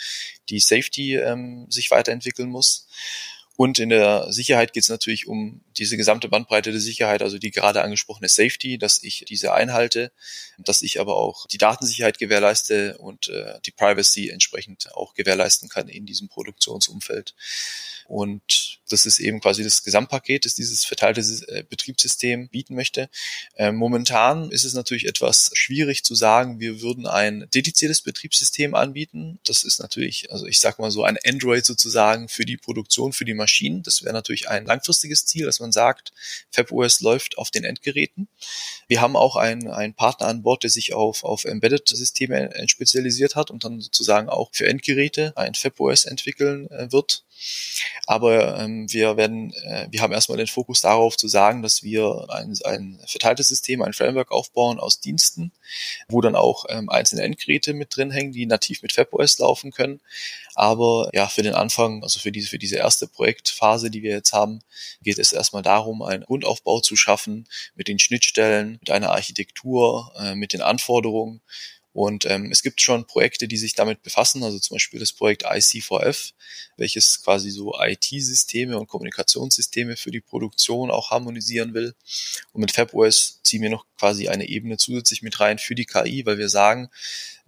die 0.50 0.60
Safety 0.60 1.16
ähm, 1.18 1.68
sich 1.70 1.92
weiterentwickeln 1.92 2.50
muss. 2.50 2.88
Und 3.62 3.78
in 3.78 3.90
der 3.90 4.34
Sicherheit 4.34 4.74
geht 4.74 4.82
es 4.82 4.90
natürlich 4.90 5.28
um 5.28 5.62
diese 5.78 5.96
gesamte 5.96 6.28
Bandbreite 6.30 6.72
der 6.72 6.82
Sicherheit, 6.82 7.22
also 7.22 7.38
die 7.38 7.52
gerade 7.52 7.84
angesprochene 7.84 8.28
Safety, 8.28 8.80
dass 8.80 9.04
ich 9.04 9.24
diese 9.30 9.54
einhalte, 9.54 10.12
dass 10.58 10.82
ich 10.82 11.00
aber 11.00 11.16
auch 11.16 11.46
die 11.46 11.60
Datensicherheit 11.60 12.18
gewährleiste 12.18 12.98
und 12.98 13.28
äh, 13.28 13.60
die 13.64 13.70
Privacy 13.70 14.30
entsprechend 14.30 14.92
auch 14.96 15.14
gewährleisten 15.14 15.70
kann 15.70 15.90
in 15.90 16.08
diesem 16.08 16.28
Produktionsumfeld. 16.28 17.36
Und 18.08 18.80
das 18.90 19.06
ist 19.06 19.20
eben 19.20 19.40
quasi 19.40 19.64
das 19.64 19.84
Gesamtpaket, 19.84 20.44
das 20.46 20.56
dieses 20.56 20.84
verteilte 20.84 21.22
äh, 21.22 21.64
Betriebssystem 21.64 22.50
bieten 22.50 22.76
möchte. 22.76 23.10
Äh, 23.56 23.72
momentan 23.72 24.52
ist 24.52 24.66
es 24.66 24.74
natürlich 24.74 25.08
etwas 25.08 25.52
schwierig 25.54 26.04
zu 26.04 26.16
sagen, 26.16 26.60
wir 26.60 26.82
würden 26.82 27.06
ein 27.06 27.48
dediziertes 27.54 28.02
Betriebssystem 28.02 28.76
anbieten. 28.76 29.40
Das 29.46 29.64
ist 29.64 29.80
natürlich, 29.80 30.32
also 30.32 30.46
ich 30.46 30.60
sag 30.60 30.80
mal 30.80 30.92
so 30.92 31.04
ein 31.04 31.18
Android 31.26 31.64
sozusagen 31.64 32.28
für 32.28 32.44
die 32.44 32.58
Produktion, 32.58 33.14
für 33.14 33.24
die 33.24 33.34
Maschinen. 33.34 33.51
Das 33.84 34.04
wäre 34.04 34.14
natürlich 34.14 34.50
ein 34.50 34.66
langfristiges 34.66 35.26
Ziel, 35.26 35.46
dass 35.46 35.60
man 35.60 35.72
sagt, 35.72 36.12
FabOS 36.52 37.02
läuft 37.02 37.38
auf 37.38 37.52
den 37.52 37.64
Endgeräten. 37.64 38.28
Wir 38.88 39.02
haben 39.02 39.16
auch 39.16 39.36
einen, 39.36 39.70
einen 39.70 39.94
Partner 39.94 40.28
an 40.28 40.44
Bord, 40.44 40.64
der 40.64 40.70
sich 40.70 40.94
auf, 40.94 41.24
auf 41.24 41.46
Embedded-Systeme 41.46 42.50
spezialisiert 42.68 43.36
hat 43.36 43.52
und 43.52 43.64
dann 43.64 43.80
sozusagen 43.80 44.30
auch 44.30 44.50
für 44.54 44.68
Endgeräte 44.68 45.34
ein 45.36 45.56
FabOS 45.56 46.06
entwickeln 46.06 46.70
äh, 46.72 46.92
wird. 46.92 47.24
Aber 48.06 48.60
ähm, 48.60 48.92
wir 48.92 49.18
werden, 49.18 49.54
äh, 49.54 49.88
wir 49.90 50.02
haben 50.02 50.14
erstmal 50.14 50.38
den 50.38 50.48
Fokus 50.48 50.82
darauf 50.82 51.18
zu 51.18 51.28
sagen, 51.28 51.62
dass 51.62 51.84
wir 51.84 52.28
ein, 52.30 52.58
ein 52.66 53.00
verteiltes 53.06 53.48
System, 53.48 53.82
ein 53.82 53.94
Framework 53.94 54.32
aufbauen 54.32 54.80
aus 54.80 55.00
Diensten, 55.00 55.52
wo 56.08 56.22
dann 56.22 56.36
auch 56.36 56.66
ähm, 56.70 56.90
einzelne 56.90 57.24
Endgeräte 57.24 57.74
mit 57.74 57.96
drin 57.96 58.12
hängen, 58.12 58.32
die 58.32 58.46
nativ 58.46 58.82
mit 58.82 58.94
FabOS 58.94 59.40
laufen 59.40 59.72
können. 59.72 60.02
Aber 60.56 61.10
ja, 61.14 61.28
für 61.28 61.44
den 61.44 61.54
Anfang, 61.54 62.04
also 62.04 62.20
für 62.20 62.32
diese, 62.32 62.50
für 62.50 62.60
diese 62.60 62.78
erste 62.78 63.08
Projektphase, 63.08 63.90
die 63.90 64.04
wir 64.04 64.12
jetzt 64.12 64.34
haben, 64.34 64.62
geht 65.02 65.20
es 65.20 65.32
erstmal 65.32 65.64
darum, 65.64 66.02
einen 66.02 66.24
Grundaufbau 66.24 66.82
zu 66.82 66.96
schaffen 66.96 67.48
mit 67.76 67.88
den 67.88 68.00
Schnittstellen, 68.00 68.78
mit 68.80 68.92
einer 68.92 69.12
Architektur, 69.12 70.12
äh, 70.20 70.36
mit 70.36 70.54
den 70.54 70.62
Anforderungen 70.62 71.42
und 71.94 72.26
ähm, 72.26 72.52
es 72.52 72.62
gibt 72.62 72.80
schon 72.82 73.06
Projekte, 73.06 73.48
die 73.48 73.58
sich 73.58 73.74
damit 73.74 74.02
befassen, 74.02 74.44
also 74.44 74.60
zum 74.60 74.76
Beispiel 74.76 75.00
das 75.00 75.12
Projekt 75.12 75.46
IC4F, 75.46 76.32
welches 76.78 77.22
quasi 77.22 77.52
so 77.52 77.74
IT-Systeme 77.78 78.80
und 78.80 78.88
Kommunikationssysteme 78.88 79.98
für 79.98 80.12
die 80.12 80.22
Produktion 80.22 80.90
auch 80.90 81.12
harmonisieren 81.12 81.74
will. 81.74 81.94
Und 82.54 82.62
mit 82.62 82.72
FabOS 82.72 83.42
ziehen 83.44 83.62
wir 83.62 83.70
noch 83.70 83.86
quasi 83.98 84.30
eine 84.30 84.48
Ebene 84.48 84.78
zusätzlich 84.78 85.22
mit 85.22 85.40
rein 85.42 85.58
für 85.58 85.76
die 85.76 85.86
KI, 85.86 86.26
weil 86.26 86.38
wir 86.38 86.50
sagen, 86.50 86.90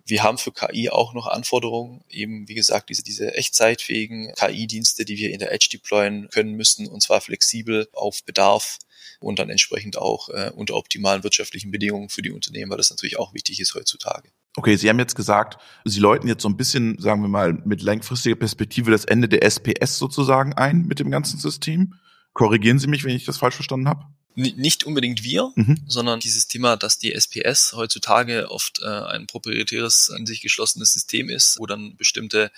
wir 0.06 0.24
haben 0.24 0.38
für 0.38 0.52
KI 0.52 0.90
auch 0.90 1.14
noch 1.14 1.28
Anforderungen, 1.28 2.04
eben 2.10 2.48
wie 2.48 2.56
gesagt, 2.56 2.90
diese, 2.90 3.04
diese 3.04 3.34
echtzeitfähigen 3.36 4.34
KI-Dienste, 4.36 5.06
die 5.06 5.18
wir 5.18 5.32
in 5.32 5.40
der 5.40 5.52
Edge 5.54 5.70
deployen 5.72 6.30
können 6.30 6.54
müssen, 6.54 6.88
und 6.88 7.02
zwar 7.02 7.22
flexibel 7.22 7.88
auf 7.94 8.24
Bedarf 8.24 8.80
und 9.20 9.40
dann 9.40 9.50
entsprechend 9.50 9.98
auch 9.98 10.30
äh, 10.30 10.52
unter 10.56 10.76
optimalen 10.76 11.24
wirtschaftlichen 11.24 11.72
Bedingungen 11.72 12.10
für 12.10 12.22
die 12.22 12.32
Unternehmen, 12.32 12.70
weil 12.70 12.78
das 12.78 12.90
natürlich 12.90 13.18
auch 13.18 13.34
wichtig 13.34 13.60
ist 13.60 13.76
heutzutage. 13.76 14.30
Okay, 14.56 14.76
Sie 14.76 14.90
haben 14.90 15.00
jetzt 15.00 15.16
gesagt, 15.16 15.58
Sie 15.86 16.00
läuten 16.00 16.28
jetzt 16.28 16.44
so 16.44 16.50
ein 16.50 16.58
bisschen, 16.58 17.00
sagen 17.00 17.22
wir 17.22 17.30
mal, 17.30 17.54
mit 17.66 17.82
langfristiger 17.82 18.36
Perspektive 18.36 18.92
das 18.92 19.06
Ende 19.06 19.30
der 19.30 19.44
SPS 19.44 19.98
sozusagen 19.98 20.54
ein 20.54 20.86
mit 20.86 21.00
dem 21.00 21.10
ganzen 21.10 21.40
System. 21.40 21.96
Korrigieren 22.34 22.80
Sie 22.80 22.88
mich, 22.88 23.04
wenn 23.04 23.16
ich 23.16 23.26
das 23.26 23.38
falsch 23.38 23.56
verstanden 23.56 23.88
habe? 23.88 24.06
Nicht 24.36 24.84
unbedingt 24.84 25.24
wir, 25.24 25.52
mhm. 25.56 25.80
sondern 25.88 26.20
dieses 26.20 26.48
Thema, 26.48 26.76
dass 26.76 26.98
die 26.98 27.14
SPS 27.14 27.74
heutzutage 27.74 28.50
oft 28.50 28.82
äh, 28.82 28.86
ein 28.86 29.28
proprietäres, 29.28 30.10
in 30.10 30.26
sich 30.26 30.42
geschlossenes 30.42 30.94
System 30.94 31.30
ist, 31.30 31.58
wo 31.60 31.66
dann 31.66 31.96
bestimmte 31.98 32.52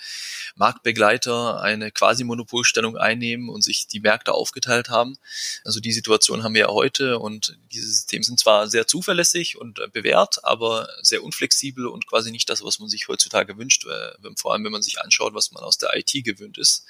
Marktbegleiter 0.54 1.60
eine 1.60 1.90
quasi 1.90 2.24
Monopolstellung 2.24 2.96
einnehmen 2.96 3.48
und 3.48 3.62
sich 3.62 3.86
die 3.86 4.00
Märkte 4.00 4.32
aufgeteilt 4.32 4.88
haben. 4.88 5.18
Also 5.64 5.80
die 5.80 5.92
Situation 5.92 6.42
haben 6.42 6.54
wir 6.54 6.62
ja 6.62 6.68
heute 6.68 7.18
und 7.18 7.58
diese 7.72 7.88
Systeme 7.88 8.24
sind 8.24 8.40
zwar 8.40 8.68
sehr 8.68 8.86
zuverlässig 8.86 9.58
und 9.58 9.78
äh, 9.78 9.88
bewährt, 9.88 10.44
aber 10.44 10.88
sehr 11.02 11.22
unflexibel 11.22 11.86
und 11.86 12.06
quasi 12.06 12.30
nicht 12.30 12.48
das, 12.48 12.64
was 12.64 12.78
man 12.78 12.88
sich 12.88 13.08
heutzutage 13.08 13.58
wünscht, 13.58 13.86
äh, 13.86 14.30
vor 14.36 14.52
allem 14.52 14.64
wenn 14.64 14.72
man 14.72 14.82
sich 14.82 15.00
anschaut, 15.00 15.34
was 15.34 15.52
man 15.52 15.62
aus 15.62 15.78
der 15.78 15.96
IT 15.96 16.12
gewöhnt 16.24 16.58
ist. 16.58 16.84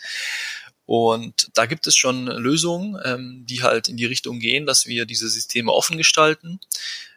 Und 0.87 1.51
da 1.55 1.67
gibt 1.67 1.87
es 1.87 1.97
schon 1.97 2.27
Lösungen, 2.27 2.99
ähm, 3.05 3.45
die 3.47 3.63
halt 3.63 3.89
in 3.89 3.97
die 3.97 4.07
Richtung 4.07 4.39
gehen, 4.39 4.67
dass 4.67 4.87
wir 4.87 5.05
diese 5.05 5.29
Systeme 5.29 5.73
offen 5.73 5.99
gestalten. 5.99 6.61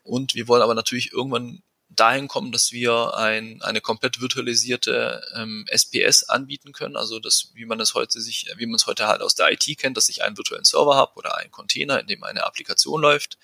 Und 0.04 0.34
wir 0.34 0.48
wollen 0.48 0.64
aber 0.64 0.74
natürlich 0.74 1.14
irgendwann 1.14 1.62
dahin 1.90 2.28
kommen, 2.28 2.52
dass 2.52 2.72
wir 2.72 3.16
ein, 3.16 3.62
eine 3.62 3.82
komplett 3.82 4.22
virtualisierte 4.22 5.22
ähm, 5.36 5.66
SPS 5.68 6.24
anbieten 6.24 6.72
können. 6.72 6.96
Also 6.96 7.20
das, 7.20 7.52
wie 7.54 7.66
man 7.66 7.80
es 7.80 7.94
heute 7.94 8.22
sich, 8.22 8.46
wie 8.58 8.66
man 8.68 8.76
es 8.76 8.88
heute 8.88 9.08
halt 9.08 9.22
aus 9.22 9.36
der 9.36 9.52
IT 9.52 9.66
kennt, 9.78 9.98
dass 9.98 10.10
ich 10.10 10.24
einen 10.24 10.38
virtuellen 10.38 10.64
Server 10.64 10.96
habe 10.96 11.16
oder 11.16 11.38
einen 11.38 11.52
Container, 11.52 12.00
in 12.00 12.08
dem 12.08 12.24
eine 12.24 12.46
Applikation 12.46 13.02
läuft. 13.02 13.38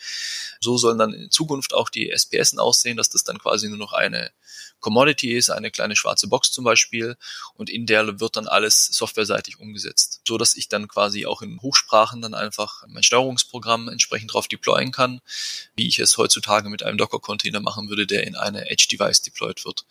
So 0.60 0.78
sollen 0.78 0.98
dann 0.98 1.14
in 1.14 1.32
Zukunft 1.32 1.74
auch 1.74 1.90
die 1.90 2.10
SPSen 2.12 2.60
aussehen, 2.60 2.98
dass 2.98 3.10
das 3.10 3.24
dann 3.24 3.40
quasi 3.40 3.68
nur 3.68 3.78
noch 3.78 3.94
eine 3.94 4.32
Commodity 4.86 5.34
ist, 5.34 5.50
eine 5.50 5.72
kleine 5.72 5.96
schwarze 5.96 6.28
Box 6.28 6.52
zum 6.52 6.64
Beispiel, 6.64 7.18
und 7.56 7.72
in 7.72 7.88
der 7.88 8.20
wird 8.20 8.36
dann 8.36 8.48
alles 8.48 8.86
softwareseitig 8.86 9.60
umgesetzt, 9.60 10.22
so 10.28 10.38
dass 10.38 10.56
ich 10.56 10.70
dann 10.70 10.88
quasi 10.88 11.26
auch 11.26 11.42
in 11.42 11.60
Hochsprachen 11.60 12.22
dann 12.22 12.36
einfach 12.36 12.84
mein 12.88 13.02
Steuerungsprogramm 13.02 13.90
entsprechend 13.90 14.32
drauf 14.32 14.48
deployen 14.48 14.92
kann, 14.92 15.22
wie 15.76 15.88
ich 15.88 15.98
es 15.98 16.20
heutzutage 16.20 16.70
mit 16.70 16.84
einem 16.84 17.00
Docker-Container 17.00 17.62
machen 17.62 17.90
würde, 17.90 18.06
der 18.06 18.28
in 18.28 18.36
eine 18.36 18.70
Edge-Device 18.70 19.24
deployed 19.24 19.66
wird. 19.66 19.86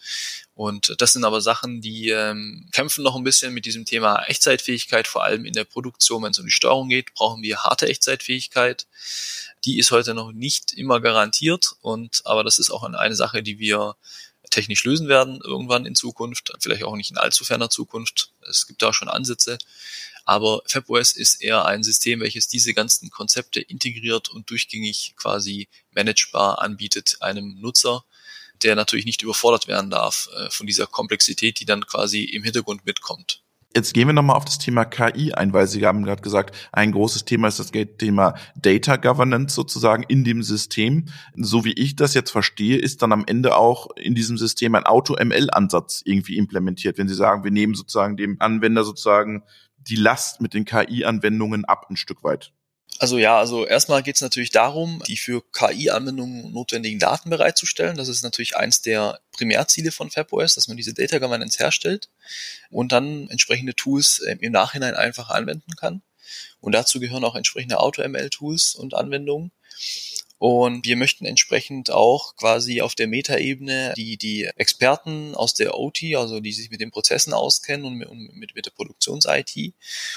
Und 0.54 0.94
das 0.98 1.12
sind 1.12 1.24
aber 1.24 1.40
Sachen, 1.40 1.80
die 1.80 2.10
ähm, 2.10 2.68
kämpfen 2.70 3.02
noch 3.02 3.16
ein 3.16 3.24
bisschen 3.24 3.52
mit 3.52 3.64
diesem 3.64 3.86
Thema 3.86 4.22
Echtzeitfähigkeit, 4.26 5.08
vor 5.08 5.24
allem 5.24 5.44
in 5.44 5.54
der 5.54 5.64
Produktion, 5.64 6.22
wenn 6.22 6.30
es 6.30 6.38
um 6.38 6.46
die 6.46 6.52
Steuerung 6.52 6.88
geht, 6.88 7.14
brauchen 7.14 7.42
wir 7.42 7.64
harte 7.64 7.88
Echtzeitfähigkeit. 7.88 8.86
Die 9.64 9.80
ist 9.80 9.90
heute 9.90 10.14
noch 10.14 10.30
nicht 10.30 10.72
immer 10.72 11.00
garantiert 11.00 11.74
und 11.80 12.22
aber 12.26 12.44
das 12.44 12.60
ist 12.60 12.70
auch 12.70 12.84
eine 12.84 13.16
Sache, 13.16 13.42
die 13.42 13.58
wir 13.58 13.96
technisch 14.54 14.84
lösen 14.84 15.08
werden, 15.08 15.40
irgendwann 15.42 15.84
in 15.84 15.94
Zukunft, 15.94 16.52
vielleicht 16.60 16.84
auch 16.84 16.96
nicht 16.96 17.10
in 17.10 17.18
allzu 17.18 17.44
ferner 17.44 17.70
Zukunft. 17.70 18.30
Es 18.48 18.66
gibt 18.66 18.82
da 18.82 18.92
schon 18.92 19.08
Ansätze. 19.08 19.58
Aber 20.24 20.62
FabOS 20.66 21.12
ist 21.12 21.42
eher 21.42 21.66
ein 21.66 21.82
System, 21.82 22.20
welches 22.20 22.48
diese 22.48 22.72
ganzen 22.72 23.10
Konzepte 23.10 23.60
integriert 23.60 24.30
und 24.30 24.48
durchgängig 24.48 25.14
quasi 25.16 25.68
managebar 25.90 26.62
anbietet 26.62 27.16
einem 27.20 27.60
Nutzer, 27.60 28.04
der 28.62 28.74
natürlich 28.74 29.04
nicht 29.04 29.22
überfordert 29.22 29.66
werden 29.68 29.90
darf 29.90 30.30
äh, 30.34 30.48
von 30.50 30.66
dieser 30.66 30.86
Komplexität, 30.86 31.60
die 31.60 31.66
dann 31.66 31.84
quasi 31.84 32.24
im 32.24 32.44
Hintergrund 32.44 32.86
mitkommt. 32.86 33.43
Jetzt 33.76 33.92
gehen 33.92 34.06
wir 34.06 34.12
nochmal 34.12 34.36
auf 34.36 34.44
das 34.44 34.58
Thema 34.58 34.84
KI 34.84 35.32
ein, 35.32 35.52
weil 35.52 35.66
Sie 35.66 35.84
haben 35.84 36.04
gerade 36.04 36.22
gesagt, 36.22 36.70
ein 36.70 36.92
großes 36.92 37.24
Thema 37.24 37.48
ist 37.48 37.58
das 37.58 37.72
Thema 37.72 38.34
Data 38.54 38.94
Governance 38.96 39.56
sozusagen 39.56 40.04
in 40.04 40.22
dem 40.22 40.44
System. 40.44 41.06
So 41.34 41.64
wie 41.64 41.72
ich 41.72 41.96
das 41.96 42.14
jetzt 42.14 42.30
verstehe, 42.30 42.78
ist 42.78 43.02
dann 43.02 43.10
am 43.10 43.24
Ende 43.26 43.56
auch 43.56 43.88
in 43.96 44.14
diesem 44.14 44.38
System 44.38 44.76
ein 44.76 44.86
Auto-ML-Ansatz 44.86 46.02
irgendwie 46.04 46.36
implementiert. 46.36 46.98
Wenn 46.98 47.08
Sie 47.08 47.16
sagen, 47.16 47.42
wir 47.42 47.50
nehmen 47.50 47.74
sozusagen 47.74 48.16
dem 48.16 48.36
Anwender 48.38 48.84
sozusagen 48.84 49.42
die 49.76 49.96
Last 49.96 50.40
mit 50.40 50.54
den 50.54 50.64
KI-Anwendungen 50.64 51.64
ab 51.64 51.86
ein 51.90 51.96
Stück 51.96 52.22
weit. 52.22 52.52
Also 53.00 53.18
ja, 53.18 53.38
also 53.38 53.66
erstmal 53.66 54.02
geht 54.02 54.14
es 54.14 54.20
natürlich 54.20 54.50
darum, 54.50 55.02
die 55.08 55.16
für 55.16 55.42
KI-Anwendungen 55.52 56.52
notwendigen 56.52 57.00
Daten 57.00 57.28
bereitzustellen. 57.28 57.96
Das 57.96 58.08
ist 58.08 58.22
natürlich 58.22 58.56
eins 58.56 58.82
der 58.82 59.20
Primärziele 59.32 59.90
von 59.90 60.10
FabOS, 60.10 60.54
dass 60.54 60.68
man 60.68 60.76
diese 60.76 60.94
Data 60.94 61.18
Governance 61.18 61.58
herstellt 61.58 62.08
und 62.70 62.92
dann 62.92 63.28
entsprechende 63.30 63.74
Tools 63.74 64.20
äh, 64.20 64.36
im 64.40 64.52
Nachhinein 64.52 64.94
einfach 64.94 65.30
anwenden 65.30 65.74
kann. 65.76 66.02
Und 66.60 66.72
dazu 66.72 67.00
gehören 67.00 67.24
auch 67.24 67.34
entsprechende 67.34 67.80
Auto-ML-Tools 67.80 68.76
und 68.76 68.94
Anwendungen. 68.94 69.50
Und 70.46 70.84
wir 70.84 70.96
möchten 70.96 71.24
entsprechend 71.24 71.90
auch 71.90 72.36
quasi 72.36 72.82
auf 72.82 72.94
der 72.94 73.06
Metaebene 73.06 73.94
die, 73.96 74.18
die 74.18 74.44
Experten 74.56 75.34
aus 75.34 75.54
der 75.54 75.78
OT, 75.78 76.02
also 76.16 76.38
die 76.40 76.52
sich 76.52 76.70
mit 76.70 76.82
den 76.82 76.90
Prozessen 76.90 77.32
auskennen 77.32 77.86
und 77.86 77.94
mit, 78.34 78.54
mit, 78.54 78.66
der 78.66 78.70
Produktions-IT 78.72 79.72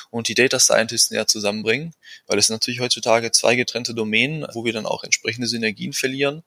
und 0.09 0.27
die 0.27 0.33
Data 0.33 0.59
Scientists 0.59 1.11
näher 1.11 1.27
zusammenbringen, 1.27 1.93
weil 2.25 2.37
es 2.39 2.49
natürlich 2.49 2.81
heutzutage 2.81 3.31
zwei 3.31 3.55
getrennte 3.55 3.93
Domänen, 3.93 4.45
wo 4.51 4.65
wir 4.65 4.73
dann 4.73 4.85
auch 4.85 5.05
entsprechende 5.05 5.47
Synergien 5.47 5.93
verlieren, 5.93 6.43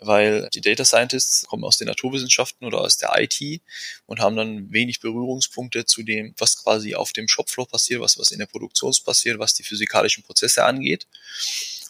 weil 0.00 0.48
die 0.54 0.60
Data 0.60 0.84
Scientists 0.84 1.44
kommen 1.46 1.64
aus 1.64 1.76
den 1.76 1.88
Naturwissenschaften 1.88 2.64
oder 2.64 2.82
aus 2.82 2.98
der 2.98 3.14
IT 3.16 3.62
und 4.06 4.20
haben 4.20 4.36
dann 4.36 4.72
wenig 4.72 5.00
Berührungspunkte 5.00 5.86
zu 5.86 6.04
dem, 6.04 6.36
was 6.38 6.62
quasi 6.62 6.94
auf 6.94 7.12
dem 7.12 7.26
Shopfloor 7.26 7.66
passiert, 7.66 8.00
was, 8.00 8.16
was 8.16 8.30
in 8.30 8.38
der 8.38 8.46
Produktion 8.46 8.94
passiert, 9.04 9.40
was 9.40 9.54
die 9.54 9.64
physikalischen 9.64 10.22
Prozesse 10.22 10.64
angeht. 10.64 11.08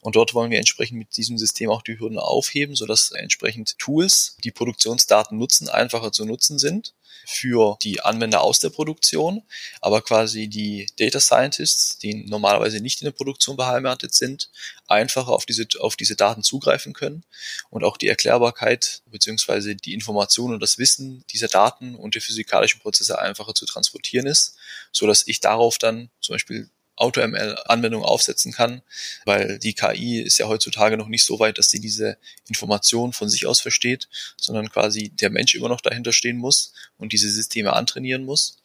Und 0.04 0.16
dort 0.16 0.34
wollen 0.34 0.50
wir 0.50 0.58
entsprechend 0.58 0.99
mit 0.99 1.16
diesem 1.16 1.38
System 1.38 1.70
auch 1.70 1.80
die 1.80 1.99
Hürden 1.99 2.18
aufheben, 2.18 2.76
sodass 2.76 3.11
entsprechend 3.11 3.78
Tools, 3.78 4.37
die 4.44 4.50
Produktionsdaten 4.50 5.38
nutzen, 5.38 5.70
einfacher 5.70 6.12
zu 6.12 6.26
nutzen 6.26 6.58
sind 6.58 6.92
für 7.25 7.78
die 7.82 8.02
Anwender 8.02 8.42
aus 8.42 8.61
der 8.61 8.68
Produktion, 8.68 9.42
aber 9.80 10.02
quasi 10.02 10.49
die 10.49 10.87
Data 10.99 11.20
Scientists, 11.20 11.96
die 11.96 12.26
normalerweise 12.26 12.80
nicht 12.80 13.00
in 13.00 13.06
der 13.06 13.12
Produktion 13.12 13.56
beheimatet 13.56 14.12
sind, 14.12 14.50
einfacher 14.88 15.30
auf 15.30 15.46
diese, 15.46 15.66
auf 15.80 15.96
diese 15.96 16.16
Daten 16.16 16.42
zugreifen 16.42 16.92
können 16.92 17.25
und 17.70 17.82
auch 17.82 17.96
die 17.96 18.08
Erklärbarkeit 18.08 19.00
beziehungsweise 19.06 19.75
die 19.75 19.94
Information 19.94 20.52
und 20.52 20.61
das 20.61 20.76
Wissen 20.76 21.25
dieser 21.30 21.49
Daten 21.49 21.94
und 21.94 22.14
der 22.14 22.20
physikalischen 22.20 22.82
Prozesse 22.82 23.18
einfacher 23.18 23.54
zu 23.54 23.64
transportieren 23.64 24.26
ist, 24.26 24.56
so 24.92 25.06
dass 25.06 25.26
ich 25.26 25.40
darauf 25.40 25.78
dann 25.78 26.11
zum 26.20 26.34
Beispiel 26.34 26.68
AutoML-Anwendung 26.96 28.02
aufsetzen 28.02 28.52
kann, 28.52 28.82
weil 29.24 29.58
die 29.58 29.74
KI 29.74 30.20
ist 30.20 30.38
ja 30.38 30.46
heutzutage 30.46 30.96
noch 30.96 31.08
nicht 31.08 31.24
so 31.24 31.38
weit, 31.38 31.58
dass 31.58 31.70
sie 31.70 31.80
diese 31.80 32.18
Information 32.48 33.12
von 33.12 33.28
sich 33.28 33.46
aus 33.46 33.60
versteht, 33.60 34.08
sondern 34.36 34.70
quasi 34.70 35.10
der 35.10 35.30
Mensch 35.30 35.54
immer 35.54 35.68
noch 35.68 35.80
dahinter 35.80 36.12
stehen 36.12 36.36
muss 36.36 36.72
und 36.96 37.12
diese 37.12 37.30
Systeme 37.30 37.72
antrainieren 37.72 38.24
muss 38.24 38.58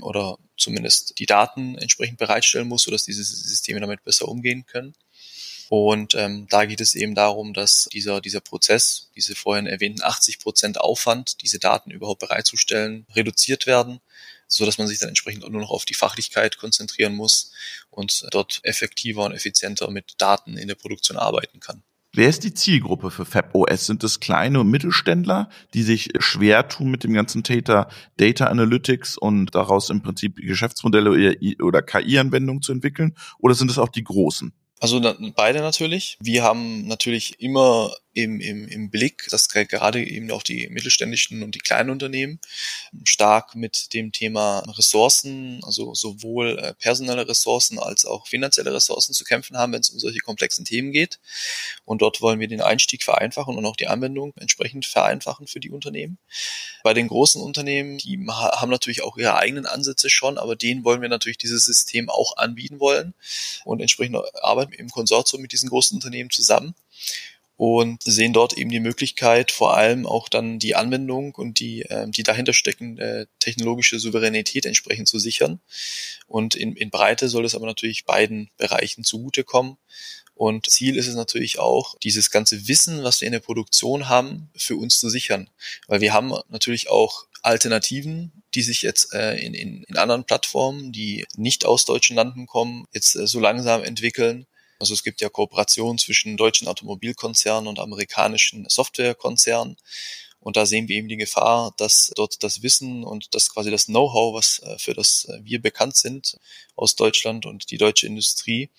oder 0.00 0.38
zumindest 0.56 1.18
die 1.18 1.26
Daten 1.26 1.76
entsprechend 1.78 2.18
bereitstellen 2.18 2.68
muss, 2.68 2.82
sodass 2.82 3.04
diese 3.04 3.24
Systeme 3.24 3.80
damit 3.80 4.04
besser 4.04 4.28
umgehen 4.28 4.66
können. 4.66 4.94
Und 5.68 6.14
ähm, 6.14 6.46
da 6.50 6.66
geht 6.66 6.82
es 6.82 6.94
eben 6.94 7.14
darum, 7.14 7.54
dass 7.54 7.88
dieser, 7.90 8.20
dieser 8.20 8.42
Prozess, 8.42 9.08
diese 9.16 9.34
vorhin 9.34 9.66
erwähnten 9.66 10.02
80 10.02 10.38
Prozent 10.38 10.78
Aufwand, 10.78 11.40
diese 11.40 11.58
Daten 11.58 11.90
überhaupt 11.90 12.20
bereitzustellen, 12.20 13.06
reduziert 13.14 13.66
werden 13.66 14.02
so 14.52 14.66
dass 14.66 14.78
man 14.78 14.86
sich 14.86 14.98
dann 14.98 15.08
entsprechend 15.08 15.48
nur 15.48 15.60
noch 15.60 15.70
auf 15.70 15.84
die 15.84 15.94
Fachlichkeit 15.94 16.58
konzentrieren 16.58 17.14
muss 17.14 17.52
und 17.90 18.26
dort 18.30 18.60
effektiver 18.64 19.24
und 19.24 19.32
effizienter 19.32 19.90
mit 19.90 20.14
Daten 20.18 20.56
in 20.56 20.68
der 20.68 20.74
Produktion 20.74 21.16
arbeiten 21.16 21.60
kann. 21.60 21.82
Wer 22.14 22.28
ist 22.28 22.44
die 22.44 22.52
Zielgruppe 22.52 23.10
für 23.10 23.24
FabOS? 23.24 23.86
Sind 23.86 24.04
es 24.04 24.20
kleine 24.20 24.60
und 24.60 24.70
Mittelständler, 24.70 25.48
die 25.72 25.82
sich 25.82 26.10
schwer 26.18 26.68
tun 26.68 26.90
mit 26.90 27.04
dem 27.04 27.14
ganzen 27.14 27.42
Data, 27.42 27.88
Data 28.18 28.48
Analytics 28.48 29.16
und 29.16 29.54
daraus 29.54 29.88
im 29.88 30.02
Prinzip 30.02 30.36
Geschäftsmodelle 30.36 31.38
oder 31.62 31.80
KI-Anwendungen 31.80 32.60
zu 32.60 32.72
entwickeln? 32.72 33.16
Oder 33.38 33.54
sind 33.54 33.70
es 33.70 33.78
auch 33.78 33.88
die 33.88 34.04
Großen? 34.04 34.52
Also 34.78 35.00
beide 35.34 35.60
natürlich. 35.60 36.18
Wir 36.20 36.42
haben 36.42 36.86
natürlich 36.86 37.40
immer 37.40 37.94
im, 38.14 38.40
im, 38.40 38.68
im 38.68 38.90
Blick, 38.90 39.26
dass 39.30 39.48
gerade 39.48 40.04
eben 40.04 40.30
auch 40.30 40.42
die 40.42 40.68
mittelständischen 40.68 41.42
und 41.42 41.54
die 41.54 41.60
kleinen 41.60 41.90
Unternehmen 41.90 42.40
stark 43.04 43.54
mit 43.54 43.94
dem 43.94 44.12
Thema 44.12 44.60
Ressourcen, 44.76 45.60
also 45.64 45.94
sowohl 45.94 46.58
äh, 46.58 46.74
personelle 46.74 47.26
Ressourcen 47.26 47.78
als 47.78 48.04
auch 48.04 48.26
finanzielle 48.26 48.74
Ressourcen 48.74 49.14
zu 49.14 49.24
kämpfen 49.24 49.56
haben, 49.56 49.72
wenn 49.72 49.80
es 49.80 49.90
um 49.90 49.98
solche 49.98 50.20
komplexen 50.20 50.64
Themen 50.64 50.92
geht. 50.92 51.20
Und 51.84 52.02
dort 52.02 52.20
wollen 52.20 52.38
wir 52.38 52.48
den 52.48 52.60
Einstieg 52.60 53.02
vereinfachen 53.02 53.56
und 53.56 53.64
auch 53.64 53.76
die 53.76 53.88
Anwendung 53.88 54.34
entsprechend 54.36 54.84
vereinfachen 54.84 55.46
für 55.46 55.60
die 55.60 55.70
Unternehmen. 55.70 56.18
Bei 56.82 56.92
den 56.94 57.08
großen 57.08 57.40
Unternehmen, 57.40 57.98
die 57.98 58.18
haben 58.28 58.70
natürlich 58.70 59.02
auch 59.02 59.16
ihre 59.16 59.36
eigenen 59.36 59.66
Ansätze 59.66 60.10
schon, 60.10 60.36
aber 60.36 60.56
denen 60.56 60.84
wollen 60.84 61.00
wir 61.00 61.08
natürlich 61.08 61.38
dieses 61.38 61.64
System 61.64 62.10
auch 62.10 62.36
anbieten 62.36 62.80
wollen 62.80 63.14
und 63.64 63.80
entsprechend 63.80 64.16
arbeiten 64.42 64.72
im 64.74 64.90
Konsortium 64.90 65.40
mit 65.40 65.52
diesen 65.52 65.70
großen 65.70 65.94
Unternehmen 65.94 66.30
zusammen 66.30 66.74
und 67.64 68.02
sehen 68.02 68.32
dort 68.32 68.54
eben 68.54 68.70
die 68.70 68.80
Möglichkeit, 68.80 69.52
vor 69.52 69.76
allem 69.76 70.04
auch 70.04 70.28
dann 70.28 70.58
die 70.58 70.74
Anwendung 70.74 71.36
und 71.36 71.60
die, 71.60 71.82
äh, 71.82 72.08
die 72.08 72.24
dahinter 72.24 72.54
steckende 72.54 73.28
technologische 73.38 74.00
Souveränität 74.00 74.66
entsprechend 74.66 75.06
zu 75.06 75.20
sichern. 75.20 75.60
Und 76.26 76.56
in, 76.56 76.74
in 76.74 76.90
Breite 76.90 77.28
soll 77.28 77.44
es 77.44 77.54
aber 77.54 77.66
natürlich 77.66 78.04
beiden 78.04 78.50
Bereichen 78.56 79.04
zugutekommen. 79.04 79.76
Und 80.34 80.68
Ziel 80.68 80.96
ist 80.96 81.06
es 81.06 81.14
natürlich 81.14 81.60
auch, 81.60 81.96
dieses 82.02 82.32
ganze 82.32 82.66
Wissen, 82.66 83.04
was 83.04 83.20
wir 83.20 83.26
in 83.26 83.32
der 83.32 83.38
Produktion 83.38 84.08
haben, 84.08 84.50
für 84.56 84.74
uns 84.74 84.98
zu 84.98 85.08
sichern. 85.08 85.48
Weil 85.86 86.00
wir 86.00 86.12
haben 86.12 86.34
natürlich 86.48 86.90
auch 86.90 87.26
Alternativen, 87.42 88.42
die 88.56 88.62
sich 88.62 88.82
jetzt 88.82 89.14
äh, 89.14 89.36
in, 89.36 89.54
in, 89.54 89.84
in 89.84 89.98
anderen 89.98 90.24
Plattformen, 90.24 90.90
die 90.90 91.26
nicht 91.36 91.64
aus 91.64 91.84
deutschen 91.84 92.16
Landen 92.16 92.46
kommen, 92.46 92.86
jetzt 92.92 93.14
äh, 93.14 93.28
so 93.28 93.38
langsam 93.38 93.84
entwickeln 93.84 94.48
also 94.82 94.94
es 94.94 95.04
gibt 95.04 95.20
ja 95.20 95.28
Kooperationen 95.28 95.96
zwischen 95.96 96.36
deutschen 96.36 96.66
Automobilkonzernen 96.66 97.68
und 97.68 97.78
amerikanischen 97.78 98.66
Softwarekonzernen. 98.68 99.76
Und 100.40 100.56
da 100.56 100.66
sehen 100.66 100.88
wir 100.88 100.96
eben 100.96 101.06
die 101.06 101.16
Gefahr, 101.16 101.72
dass 101.76 102.10
dort 102.16 102.42
das 102.42 102.64
Wissen 102.64 103.04
und 103.04 103.32
das 103.32 103.48
quasi 103.48 103.70
das 103.70 103.84
Know-how, 103.86 104.34
was 104.34 104.58
äh, 104.58 104.76
für 104.80 104.92
das 104.92 105.26
äh, 105.26 105.38
wir 105.44 105.62
bekannt 105.62 105.96
sind 105.96 106.36
aus 106.74 106.96
Deutschland 106.96 107.46
und 107.46 107.70
die 107.70 107.78
deutsche 107.78 108.08
Industrie, 108.08 108.70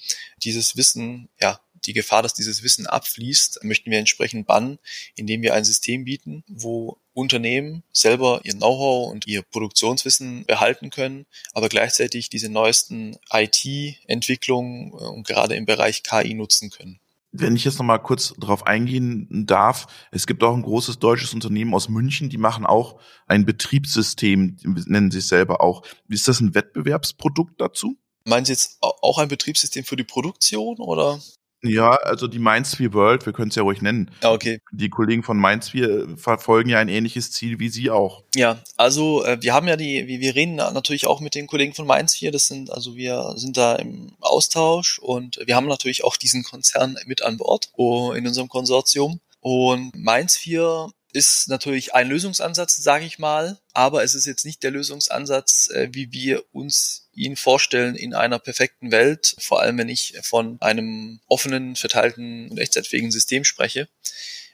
dieses 0.44 0.76
Wissen 0.76 1.30
ja 1.40 1.62
die 1.86 1.94
Gefahr, 1.94 2.22
dass 2.22 2.34
dieses 2.34 2.64
Wissen 2.64 2.88
abfließt, 2.88 3.64
möchten 3.64 3.92
wir 3.92 4.00
entsprechend 4.00 4.48
bannen, 4.48 4.80
indem 5.16 5.42
wir 5.42 5.54
ein 5.54 5.66
System 5.66 6.06
bieten, 6.06 6.44
wo 6.48 6.98
Unternehmen 7.14 7.84
selber 7.92 8.42
ihr 8.44 8.54
Know-how 8.54 9.12
und 9.12 9.28
ihr 9.28 9.44
Produktionswissen 9.44 10.46
behalten 10.46 10.90
können, 10.90 11.26
aber 11.54 11.70
gleichzeitig 11.70 12.30
diese 12.30 12.50
neuesten 12.50 13.18
IT-Entwicklungen 13.32 14.92
äh, 14.92 14.96
und 14.96 15.28
gerade 15.28 15.56
im 15.56 15.66
Bereich 15.66 16.04
KI 16.04 16.34
nutzen 16.34 16.70
können. 16.70 17.00
Wenn 17.36 17.56
ich 17.56 17.64
jetzt 17.64 17.80
noch 17.80 17.86
mal 17.86 17.98
kurz 17.98 18.36
darauf 18.38 18.68
eingehen 18.68 19.28
darf, 19.48 19.88
es 20.12 20.28
gibt 20.28 20.44
auch 20.44 20.54
ein 20.54 20.62
großes 20.62 21.00
deutsches 21.00 21.34
Unternehmen 21.34 21.74
aus 21.74 21.90
München, 21.90 22.30
die 22.30 22.38
machen 22.38 22.64
auch 22.64 23.00
ein 23.26 23.44
Betriebssystem, 23.44 24.58
nennen 24.64 25.10
sie 25.10 25.18
es 25.18 25.30
selber 25.30 25.62
auch. 25.62 25.82
Ist 26.08 26.28
das 26.28 26.42
ein 26.42 26.54
Wettbewerbsprodukt 26.54 27.60
dazu? 27.60 27.98
Meinen 28.26 28.46
Sie 28.46 28.54
jetzt 28.54 28.78
auch 28.80 29.18
ein 29.18 29.28
Betriebssystem 29.28 29.84
für 29.84 29.96
die 29.96 30.04
Produktion 30.04 30.78
oder? 30.78 31.20
Ja, 31.64 31.92
also 31.92 32.28
die 32.28 32.40
Mindsphere 32.40 32.94
World, 32.94 33.26
wir 33.26 33.32
können 33.34 33.50
es 33.50 33.56
ja 33.56 33.64
ruhig 33.64 33.82
nennen. 33.82 34.12
Ja, 34.22 34.32
okay. 34.32 34.60
Die 34.72 34.90
Kollegen 34.90 35.24
von 35.24 35.40
Mindsphere 35.40 36.18
verfolgen 36.18 36.70
ja 36.70 36.80
ein 36.80 36.90
ähnliches 36.90 37.32
Ziel 37.32 37.60
wie 37.60 37.70
Sie 37.70 37.90
auch. 37.90 38.24
Ja, 38.36 38.62
also 38.76 39.24
äh, 39.24 39.42
wir 39.42 39.54
haben 39.54 39.68
ja 39.68 39.78
die, 39.78 40.08
wir, 40.08 40.20
wir 40.20 40.36
reden 40.36 40.56
natürlich 40.56 41.08
auch 41.08 41.22
mit 41.22 41.36
den 41.36 41.48
Kollegen 41.48 41.74
von 41.74 41.88
Mindsphere. 41.88 42.32
Das 42.32 42.48
sind, 42.48 42.70
also 42.70 42.96
wir 42.96 43.34
sind 43.38 43.56
da 43.56 43.76
im 43.76 44.12
Austausch 44.20 45.00
und 45.00 45.40
wir 45.46 45.56
haben 45.56 45.68
natürlich 45.68 46.04
auch 46.04 46.18
diesen 46.18 46.44
Konzern 46.44 46.98
mit 47.06 47.22
an 47.22 47.38
Bord 47.38 47.70
oh, 47.74 48.12
in 48.12 48.28
unserem 48.28 48.50
Konsortium. 48.50 49.20
Und 49.40 49.96
Mindsphere 49.96 50.90
ist 51.14 51.48
natürlich 51.48 51.94
ein 51.94 52.10
Lösungsansatz, 52.10 52.76
sage 52.78 53.06
ich 53.06 53.20
mal, 53.20 53.60
aber 53.72 54.04
es 54.04 54.16
ist 54.16 54.26
jetzt 54.26 54.46
nicht 54.46 54.64
der 54.64 54.72
Lösungsansatz, 54.72 55.70
äh, 55.70 55.90
wie 55.92 56.12
wir 56.12 56.44
uns 56.52 57.08
ihn 57.14 57.36
vorstellen 57.36 57.96
in 57.96 58.16
einer 58.16 58.40
perfekten 58.40 58.92
Welt, 58.92 59.36
vor 59.40 59.62
allem 59.62 59.78
wenn 59.78 59.90
ich 59.90 60.18
von 60.24 60.58
einem 60.60 61.20
offenen, 61.28 61.76
verteilten 61.76 62.50
und 62.50 62.58
echtzeitfähigen 62.58 63.12
System 63.12 63.44
spreche. 63.44 63.88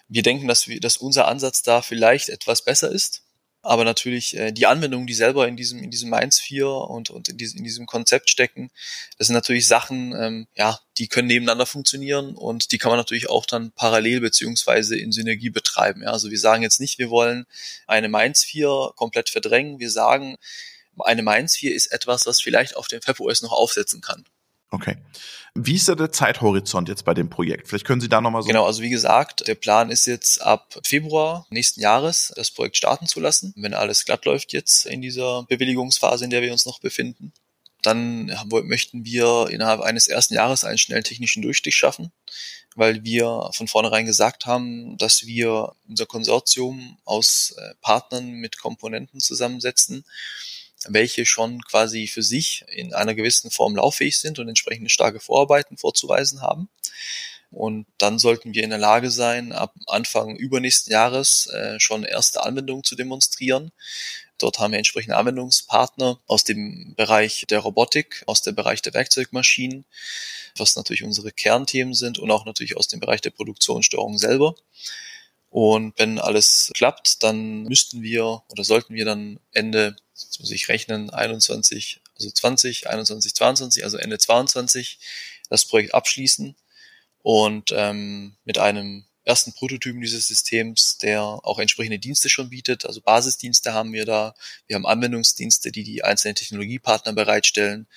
Wir 0.10 0.22
denken, 0.22 0.48
dass, 0.48 0.68
wir, 0.68 0.82
dass 0.82 0.98
unser 0.98 1.28
Ansatz 1.28 1.64
da 1.64 1.82
vielleicht 1.82 2.28
etwas 2.28 2.64
besser 2.64 2.92
ist, 2.92 3.24
aber 3.62 3.84
natürlich 3.84 4.38
äh, 4.38 4.52
die 4.52 4.66
Anwendungen, 4.66 5.06
die 5.06 5.14
selber 5.14 5.48
in 5.48 5.58
diesem 5.58 5.84
in 5.84 5.92
diesem 5.92 6.10
Mainz 6.10 6.40
4 6.40 6.68
und 6.68 7.10
und 7.10 7.30
in 7.30 7.38
diesem, 7.38 7.58
in 7.60 7.64
diesem 7.64 7.86
Konzept 7.86 8.30
stecken, 8.30 8.72
das 9.18 9.28
sind 9.28 9.34
natürlich 9.34 9.68
Sachen, 9.68 10.14
ähm, 10.14 10.48
ja, 10.56 10.80
die 10.98 11.08
können 11.08 11.28
nebeneinander 11.28 11.66
funktionieren 11.66 12.36
und 12.36 12.72
die 12.72 12.78
kann 12.78 12.90
man 12.90 12.98
natürlich 12.98 13.30
auch 13.30 13.46
dann 13.46 13.72
parallel 13.72 14.22
beziehungsweise 14.22 14.98
in 14.98 15.12
Synergie 15.12 15.50
betreiben. 15.50 16.04
Ja, 16.04 16.12
also 16.12 16.32
wir 16.32 16.40
sagen 16.40 16.64
jetzt 16.64 16.80
nicht, 16.80 17.00
wir 17.00 17.10
wollen 17.10 17.46
eine 17.88 18.10
Mainz 18.10 18.44
4 18.44 18.92
komplett 18.96 19.30
verdrängen. 19.30 19.80
Wir 19.80 19.92
sagen, 19.92 20.38
eine 20.98 21.24
Mainz 21.24 21.56
4 21.58 21.74
ist 21.74 21.88
etwas, 21.88 22.26
was 22.26 22.42
vielleicht 22.42 22.76
auf 22.76 22.88
dem 22.88 23.02
FabOS 23.02 23.42
noch 23.42 23.52
aufsetzen 23.52 24.02
kann. 24.02 24.26
Okay. 24.72 24.98
Wie 25.56 25.76
ist 25.76 25.90
da 25.90 25.96
der 25.96 26.12
Zeithorizont 26.12 26.90
jetzt 26.90 27.04
bei 27.04 27.14
dem 27.14 27.30
Projekt? 27.30 27.68
Vielleicht 27.68 27.86
können 27.86 28.02
Sie 28.02 28.10
da 28.10 28.22
nochmal 28.22 28.44
so. 28.44 28.48
Genau, 28.48 28.66
also 28.66 28.84
wie 28.84 28.90
gesagt, 28.90 29.48
der 29.48 29.56
Plan 29.56 29.90
ist 29.90 30.06
jetzt 30.06 30.42
ab 30.42 30.80
Februar 30.86 31.48
nächsten 31.50 31.82
Jahres 31.82 32.32
das 32.36 32.52
Projekt 32.52 32.78
starten 32.78 33.08
zu 33.08 33.20
lassen, 33.20 33.54
wenn 33.58 33.74
alles 33.74 34.06
glatt 34.06 34.26
läuft 34.26 34.54
jetzt 34.54 34.86
in 34.86 35.02
dieser 35.02 35.44
Bewilligungsphase, 35.44 36.24
in 36.24 36.30
der 36.30 36.44
wir 36.44 36.52
uns 36.52 36.66
noch 36.66 36.80
befinden. 36.80 37.34
Dann 37.82 38.32
möchten 38.66 39.06
wir 39.06 39.48
innerhalb 39.50 39.82
eines 39.82 40.08
ersten 40.08 40.34
Jahres 40.34 40.66
einen 40.66 40.78
schnellen 40.78 41.04
technischen 41.04 41.42
Durchstich 41.42 41.76
schaffen, 41.76 42.12
weil 42.76 43.04
wir 43.04 43.50
von 43.54 43.68
vornherein 43.68 44.06
gesagt 44.06 44.46
haben, 44.46 44.98
dass 44.98 45.26
wir 45.26 45.74
unser 45.88 46.06
Konsortium 46.06 46.98
aus 47.06 47.56
äh, 47.58 47.74
Partnern 47.82 48.34
mit 48.34 48.60
Komponenten 48.60 49.20
zusammensetzen, 49.22 50.04
welche 50.88 51.26
schon 51.26 51.62
quasi 51.62 52.08
für 52.08 52.24
sich 52.24 52.66
in 52.70 52.94
einer 52.94 53.16
gewissen 53.16 53.52
Form 53.52 53.76
lauffähig 53.76 54.18
sind 54.20 54.40
und 54.40 54.48
entsprechende 54.48 54.90
starke 54.90 55.20
Vorarbeiten 55.20 55.78
vorzuweisen 55.78 56.42
haben. 56.42 56.70
Und 57.52 57.88
dann 57.98 58.20
sollten 58.20 58.54
wir 58.54 58.64
in 58.64 58.70
der 58.70 58.80
Lage 58.80 59.10
sein, 59.10 59.52
ab 59.52 59.74
Anfang 59.88 60.36
übernächsten 60.36 60.92
Jahres 60.92 61.48
äh, 61.48 61.80
schon 61.80 62.04
erste 62.04 62.44
Anwendungen 62.44 62.84
zu 62.84 62.96
demonstrieren. 62.96 63.72
Dort 64.38 64.60
haben 64.60 64.72
wir 64.72 64.78
entsprechende 64.78 65.18
Anwendungspartner 65.18 66.20
aus 66.28 66.44
dem 66.44 66.94
Bereich 66.96 67.46
der 67.50 67.60
Robotik, 67.60 68.24
aus 68.28 68.42
dem 68.42 68.56
Bereich 68.56 68.82
der 68.82 68.94
Werkzeugmaschinen, 68.94 69.86
was 70.56 70.76
natürlich 70.76 71.04
unsere 71.04 71.32
Kernthemen 71.32 71.94
sind 71.94 72.20
und 72.20 72.30
auch 72.32 72.46
natürlich 72.46 72.78
aus 72.78 72.88
dem 72.88 73.00
Bereich 73.00 73.22
der 73.22 73.32
Produktionssteuerung 73.32 74.18
selber. 74.18 74.56
Und 75.50 75.98
wenn 75.98 76.20
alles 76.20 76.72
klappt, 76.76 77.24
dann 77.24 77.64
müssten 77.64 78.04
wir 78.04 78.44
oder 78.50 78.64
sollten 78.64 78.94
wir 78.94 79.06
dann 79.06 79.40
Ende 79.52 79.96
jetzt 80.24 80.40
muss 80.40 80.52
ich 80.52 80.68
rechnen, 80.70 81.10
21, 81.10 82.02
also 82.16 82.30
20, 82.30 82.90
21, 82.90 83.36
22, 83.36 83.84
also 83.84 83.98
Ende 83.98 84.18
22 84.18 85.00
das 85.50 85.66
Projekt 85.66 85.94
abschließen 85.94 86.56
und 87.22 87.72
ähm, 87.76 88.36
mit 88.46 88.58
einem 88.58 89.06
ersten 89.24 89.54
Prototypen 89.54 90.02
dieses 90.02 90.28
Systems, 90.28 90.98
der 90.98 91.22
auch 91.22 91.60
entsprechende 91.60 92.00
Dienste 92.00 92.30
schon 92.30 92.50
bietet. 92.50 92.86
Also 92.86 93.02
Basisdienste 93.02 93.74
haben 93.74 93.94
wir 93.94 94.06
da. 94.06 94.34
Wir 94.66 94.76
haben 94.76 94.88
Anwendungsdienste, 94.88 95.72
die 95.72 95.84
die 95.84 96.04
einzelnen 96.04 96.36
Technologiepartner 96.36 97.14
bereitstellen. 97.14 97.88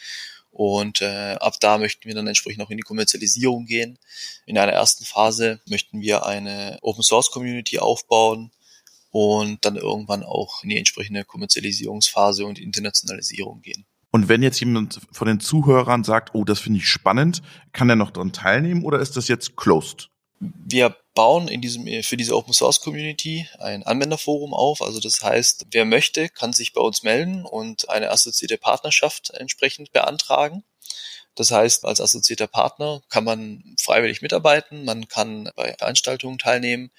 Und 0.50 1.00
äh, 1.00 1.36
ab 1.40 1.58
da 1.60 1.78
möchten 1.78 2.06
wir 2.06 2.14
dann 2.14 2.26
entsprechend 2.26 2.62
auch 2.62 2.68
in 2.68 2.76
die 2.76 2.82
Kommerzialisierung 2.82 3.64
gehen. 3.64 3.98
In 4.44 4.58
einer 4.58 4.72
ersten 4.72 5.04
Phase 5.04 5.60
möchten 5.64 6.02
wir 6.02 6.26
eine 6.26 6.78
Open 6.82 7.02
Source 7.02 7.30
Community 7.30 7.78
aufbauen, 7.78 8.50
und 9.12 9.64
dann 9.64 9.76
irgendwann 9.76 10.24
auch 10.24 10.64
in 10.64 10.70
die 10.70 10.78
entsprechende 10.78 11.24
Kommerzialisierungsphase 11.24 12.44
und 12.44 12.58
Internationalisierung 12.58 13.60
gehen. 13.60 13.84
Und 14.10 14.28
wenn 14.28 14.42
jetzt 14.42 14.60
jemand 14.60 15.00
von 15.12 15.28
den 15.28 15.40
Zuhörern 15.40 16.02
sagt, 16.02 16.34
oh, 16.34 16.44
das 16.44 16.60
finde 16.60 16.80
ich 16.80 16.88
spannend, 16.88 17.42
kann 17.72 17.88
er 17.88 17.96
noch 17.96 18.10
daran 18.10 18.32
teilnehmen 18.32 18.84
oder 18.84 18.98
ist 18.98 19.16
das 19.16 19.28
jetzt 19.28 19.56
closed? 19.56 20.08
Wir 20.40 20.96
bauen 21.14 21.48
in 21.48 21.60
diesem, 21.60 21.86
für 22.02 22.16
diese 22.16 22.36
Open 22.36 22.52
Source 22.52 22.80
Community 22.80 23.46
ein 23.58 23.84
Anwenderforum 23.84 24.54
auf. 24.54 24.82
Also 24.82 24.98
das 24.98 25.22
heißt, 25.22 25.66
wer 25.70 25.84
möchte, 25.84 26.28
kann 26.28 26.52
sich 26.52 26.72
bei 26.72 26.80
uns 26.80 27.02
melden 27.02 27.44
und 27.44 27.88
eine 27.90 28.10
assoziierte 28.10 28.58
Partnerschaft 28.58 29.30
entsprechend 29.30 29.92
beantragen. 29.92 30.64
Das 31.34 31.50
heißt, 31.50 31.86
als 31.86 32.00
assoziierter 32.00 32.46
Partner 32.46 33.02
kann 33.08 33.24
man 33.24 33.74
freiwillig 33.80 34.20
mitarbeiten, 34.20 34.84
man 34.84 35.08
kann 35.08 35.50
bei 35.56 35.74
Veranstaltungen 35.78 36.38
teilnehmen, 36.38 36.90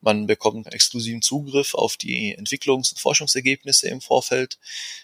man 0.00 0.26
bekommt 0.26 0.72
exklusiven 0.72 1.22
Zugriff 1.22 1.74
auf 1.74 1.96
die 1.96 2.38
Entwicklungs- 2.38 2.92
und 2.92 3.00
Forschungsergebnisse 3.00 3.88
im 3.88 4.00
Vorfeld. 4.00 4.58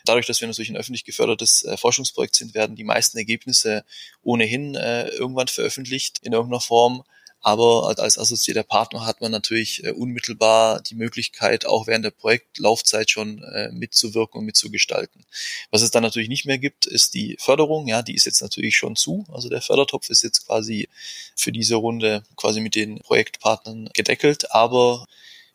Dadurch, 0.04 0.26
dass 0.26 0.40
wir 0.40 0.46
natürlich 0.46 0.70
ein 0.70 0.76
öffentlich 0.76 1.04
gefördertes 1.04 1.64
äh, 1.64 1.76
Forschungsprojekt 1.76 2.36
sind, 2.36 2.54
werden 2.54 2.76
die 2.76 2.84
meisten 2.84 3.18
Ergebnisse 3.18 3.84
ohnehin 4.22 4.76
äh, 4.76 5.08
irgendwann 5.08 5.48
veröffentlicht 5.48 6.20
in 6.22 6.32
irgendeiner 6.32 6.60
Form. 6.60 7.02
Aber 7.46 7.94
als 7.96 8.18
assoziierter 8.18 8.64
Partner 8.64 9.06
hat 9.06 9.20
man 9.20 9.30
natürlich 9.30 9.84
äh, 9.84 9.92
unmittelbar 9.92 10.82
die 10.82 10.96
Möglichkeit, 10.96 11.64
auch 11.64 11.86
während 11.86 12.04
der 12.04 12.10
Projektlaufzeit 12.10 13.08
schon 13.08 13.40
äh, 13.44 13.70
mitzuwirken 13.70 14.40
und 14.40 14.46
mitzugestalten. 14.46 15.24
Was 15.70 15.82
es 15.82 15.92
dann 15.92 16.02
natürlich 16.02 16.28
nicht 16.28 16.44
mehr 16.44 16.58
gibt, 16.58 16.86
ist 16.86 17.14
die 17.14 17.36
Förderung. 17.38 17.86
Ja, 17.86 18.02
die 18.02 18.16
ist 18.16 18.24
jetzt 18.24 18.42
natürlich 18.42 18.74
schon 18.74 18.96
zu. 18.96 19.24
Also 19.32 19.48
der 19.48 19.62
Fördertopf 19.62 20.10
ist 20.10 20.24
jetzt 20.24 20.44
quasi 20.44 20.88
für 21.36 21.52
diese 21.52 21.76
Runde 21.76 22.24
quasi 22.34 22.60
mit 22.60 22.74
den 22.74 22.98
Projektpartnern 22.98 23.90
gedeckelt. 23.94 24.50
Aber 24.50 25.06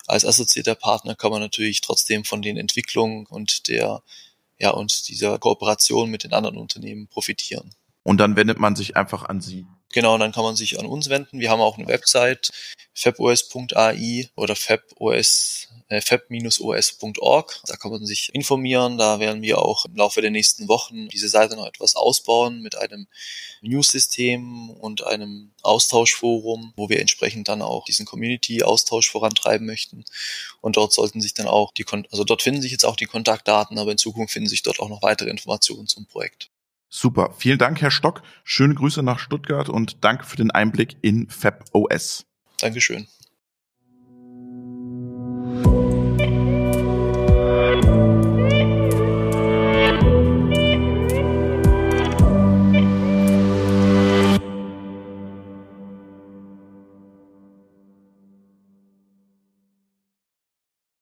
als 0.08 0.24
assoziierter 0.24 0.76
Partner 0.76 1.16
kann 1.16 1.32
man 1.32 1.42
natürlich 1.42 1.82
trotzdem 1.82 2.24
von 2.24 2.42
den 2.42 2.56
Entwicklungen 2.56 3.26
und 3.26 3.68
der 3.68 4.02
ja, 4.60 4.70
und 4.70 5.10
dieser 5.10 5.40
Kooperation 5.40 6.10
mit 6.10 6.24
den 6.24 6.32
anderen 6.32 6.56
Unternehmen 6.56 7.08
profitieren. 7.08 7.72
Und 8.04 8.20
dann 8.20 8.38
wendet 8.38 8.60
man 8.60 8.78
sich 8.78 8.96
einfach 8.96 9.26
an 9.26 9.42
Sie. 9.42 9.66
Genau, 9.92 10.18
dann 10.18 10.32
kann 10.32 10.44
man 10.44 10.56
sich 10.56 10.80
an 10.80 10.86
uns 10.86 11.10
wenden. 11.10 11.40
Wir 11.40 11.50
haben 11.50 11.62
auch 11.62 11.78
eine 11.78 11.88
Website, 11.88 12.52
fabos.ai 12.94 14.30
oder 14.36 14.56
fabos, 14.56 15.68
äh, 15.90 16.00
fab-os.org. 16.00 17.62
Da 17.66 17.76
kann 17.76 17.92
man 17.92 18.06
sich 18.06 18.34
informieren. 18.34 18.98
Da 18.98 19.20
werden 19.20 19.42
wir 19.42 19.60
auch 19.60 19.86
im 19.86 19.96
Laufe 19.96 20.22
der 20.22 20.32
nächsten 20.32 20.70
Wochen 20.70 21.10
diese 21.10 21.28
Seite 21.28 21.58
noch 21.58 21.68
etwas 21.68 21.96
ausbauen 21.96 22.62
mit 22.62 22.78
einem 22.78 23.08
News-System 23.62 24.70
und 24.70 25.06
einem 25.06 25.52
Austauschforum, 25.62 26.74
wo 26.78 26.88
wir 26.88 27.02
entsprechend 27.02 27.50
dann 27.50 27.62
auch 27.62 27.84
diesen 27.84 28.06
Community-Austausch 28.06 29.10
vorantreiben 29.10 29.68
möchten. 29.68 30.06
Und 30.62 30.78
dort 30.78 30.94
sollten 30.94 31.20
sich 31.20 31.34
dann 31.34 31.48
auch 31.48 31.74
die, 31.74 31.86
also 32.12 32.24
dort 32.24 32.42
finden 32.42 32.62
sich 32.62 32.72
jetzt 32.72 32.86
auch 32.86 32.96
die 32.96 33.06
Kontaktdaten, 33.06 33.78
aber 33.78 33.92
in 33.92 33.98
Zukunft 33.98 34.34
finden 34.34 34.50
sich 34.50 34.64
dort 34.64 34.80
auch 34.80 34.90
noch 34.90 35.02
weitere 35.02 35.30
Informationen 35.30 35.88
zum 35.88 36.06
Projekt. 36.06 36.51
Super. 36.94 37.34
Vielen 37.38 37.58
Dank, 37.58 37.82
Herr 37.82 37.90
Stock. 37.90 38.22
Schöne 38.44 38.76
Grüße 38.76 39.02
nach 39.02 39.18
Stuttgart 39.18 39.70
und 39.70 40.04
danke 40.04 40.26
für 40.26 40.36
den 40.36 40.52
Einblick 40.52 40.98
in 41.02 41.30
FabOS. 41.30 42.26
Dankeschön. 42.60 43.08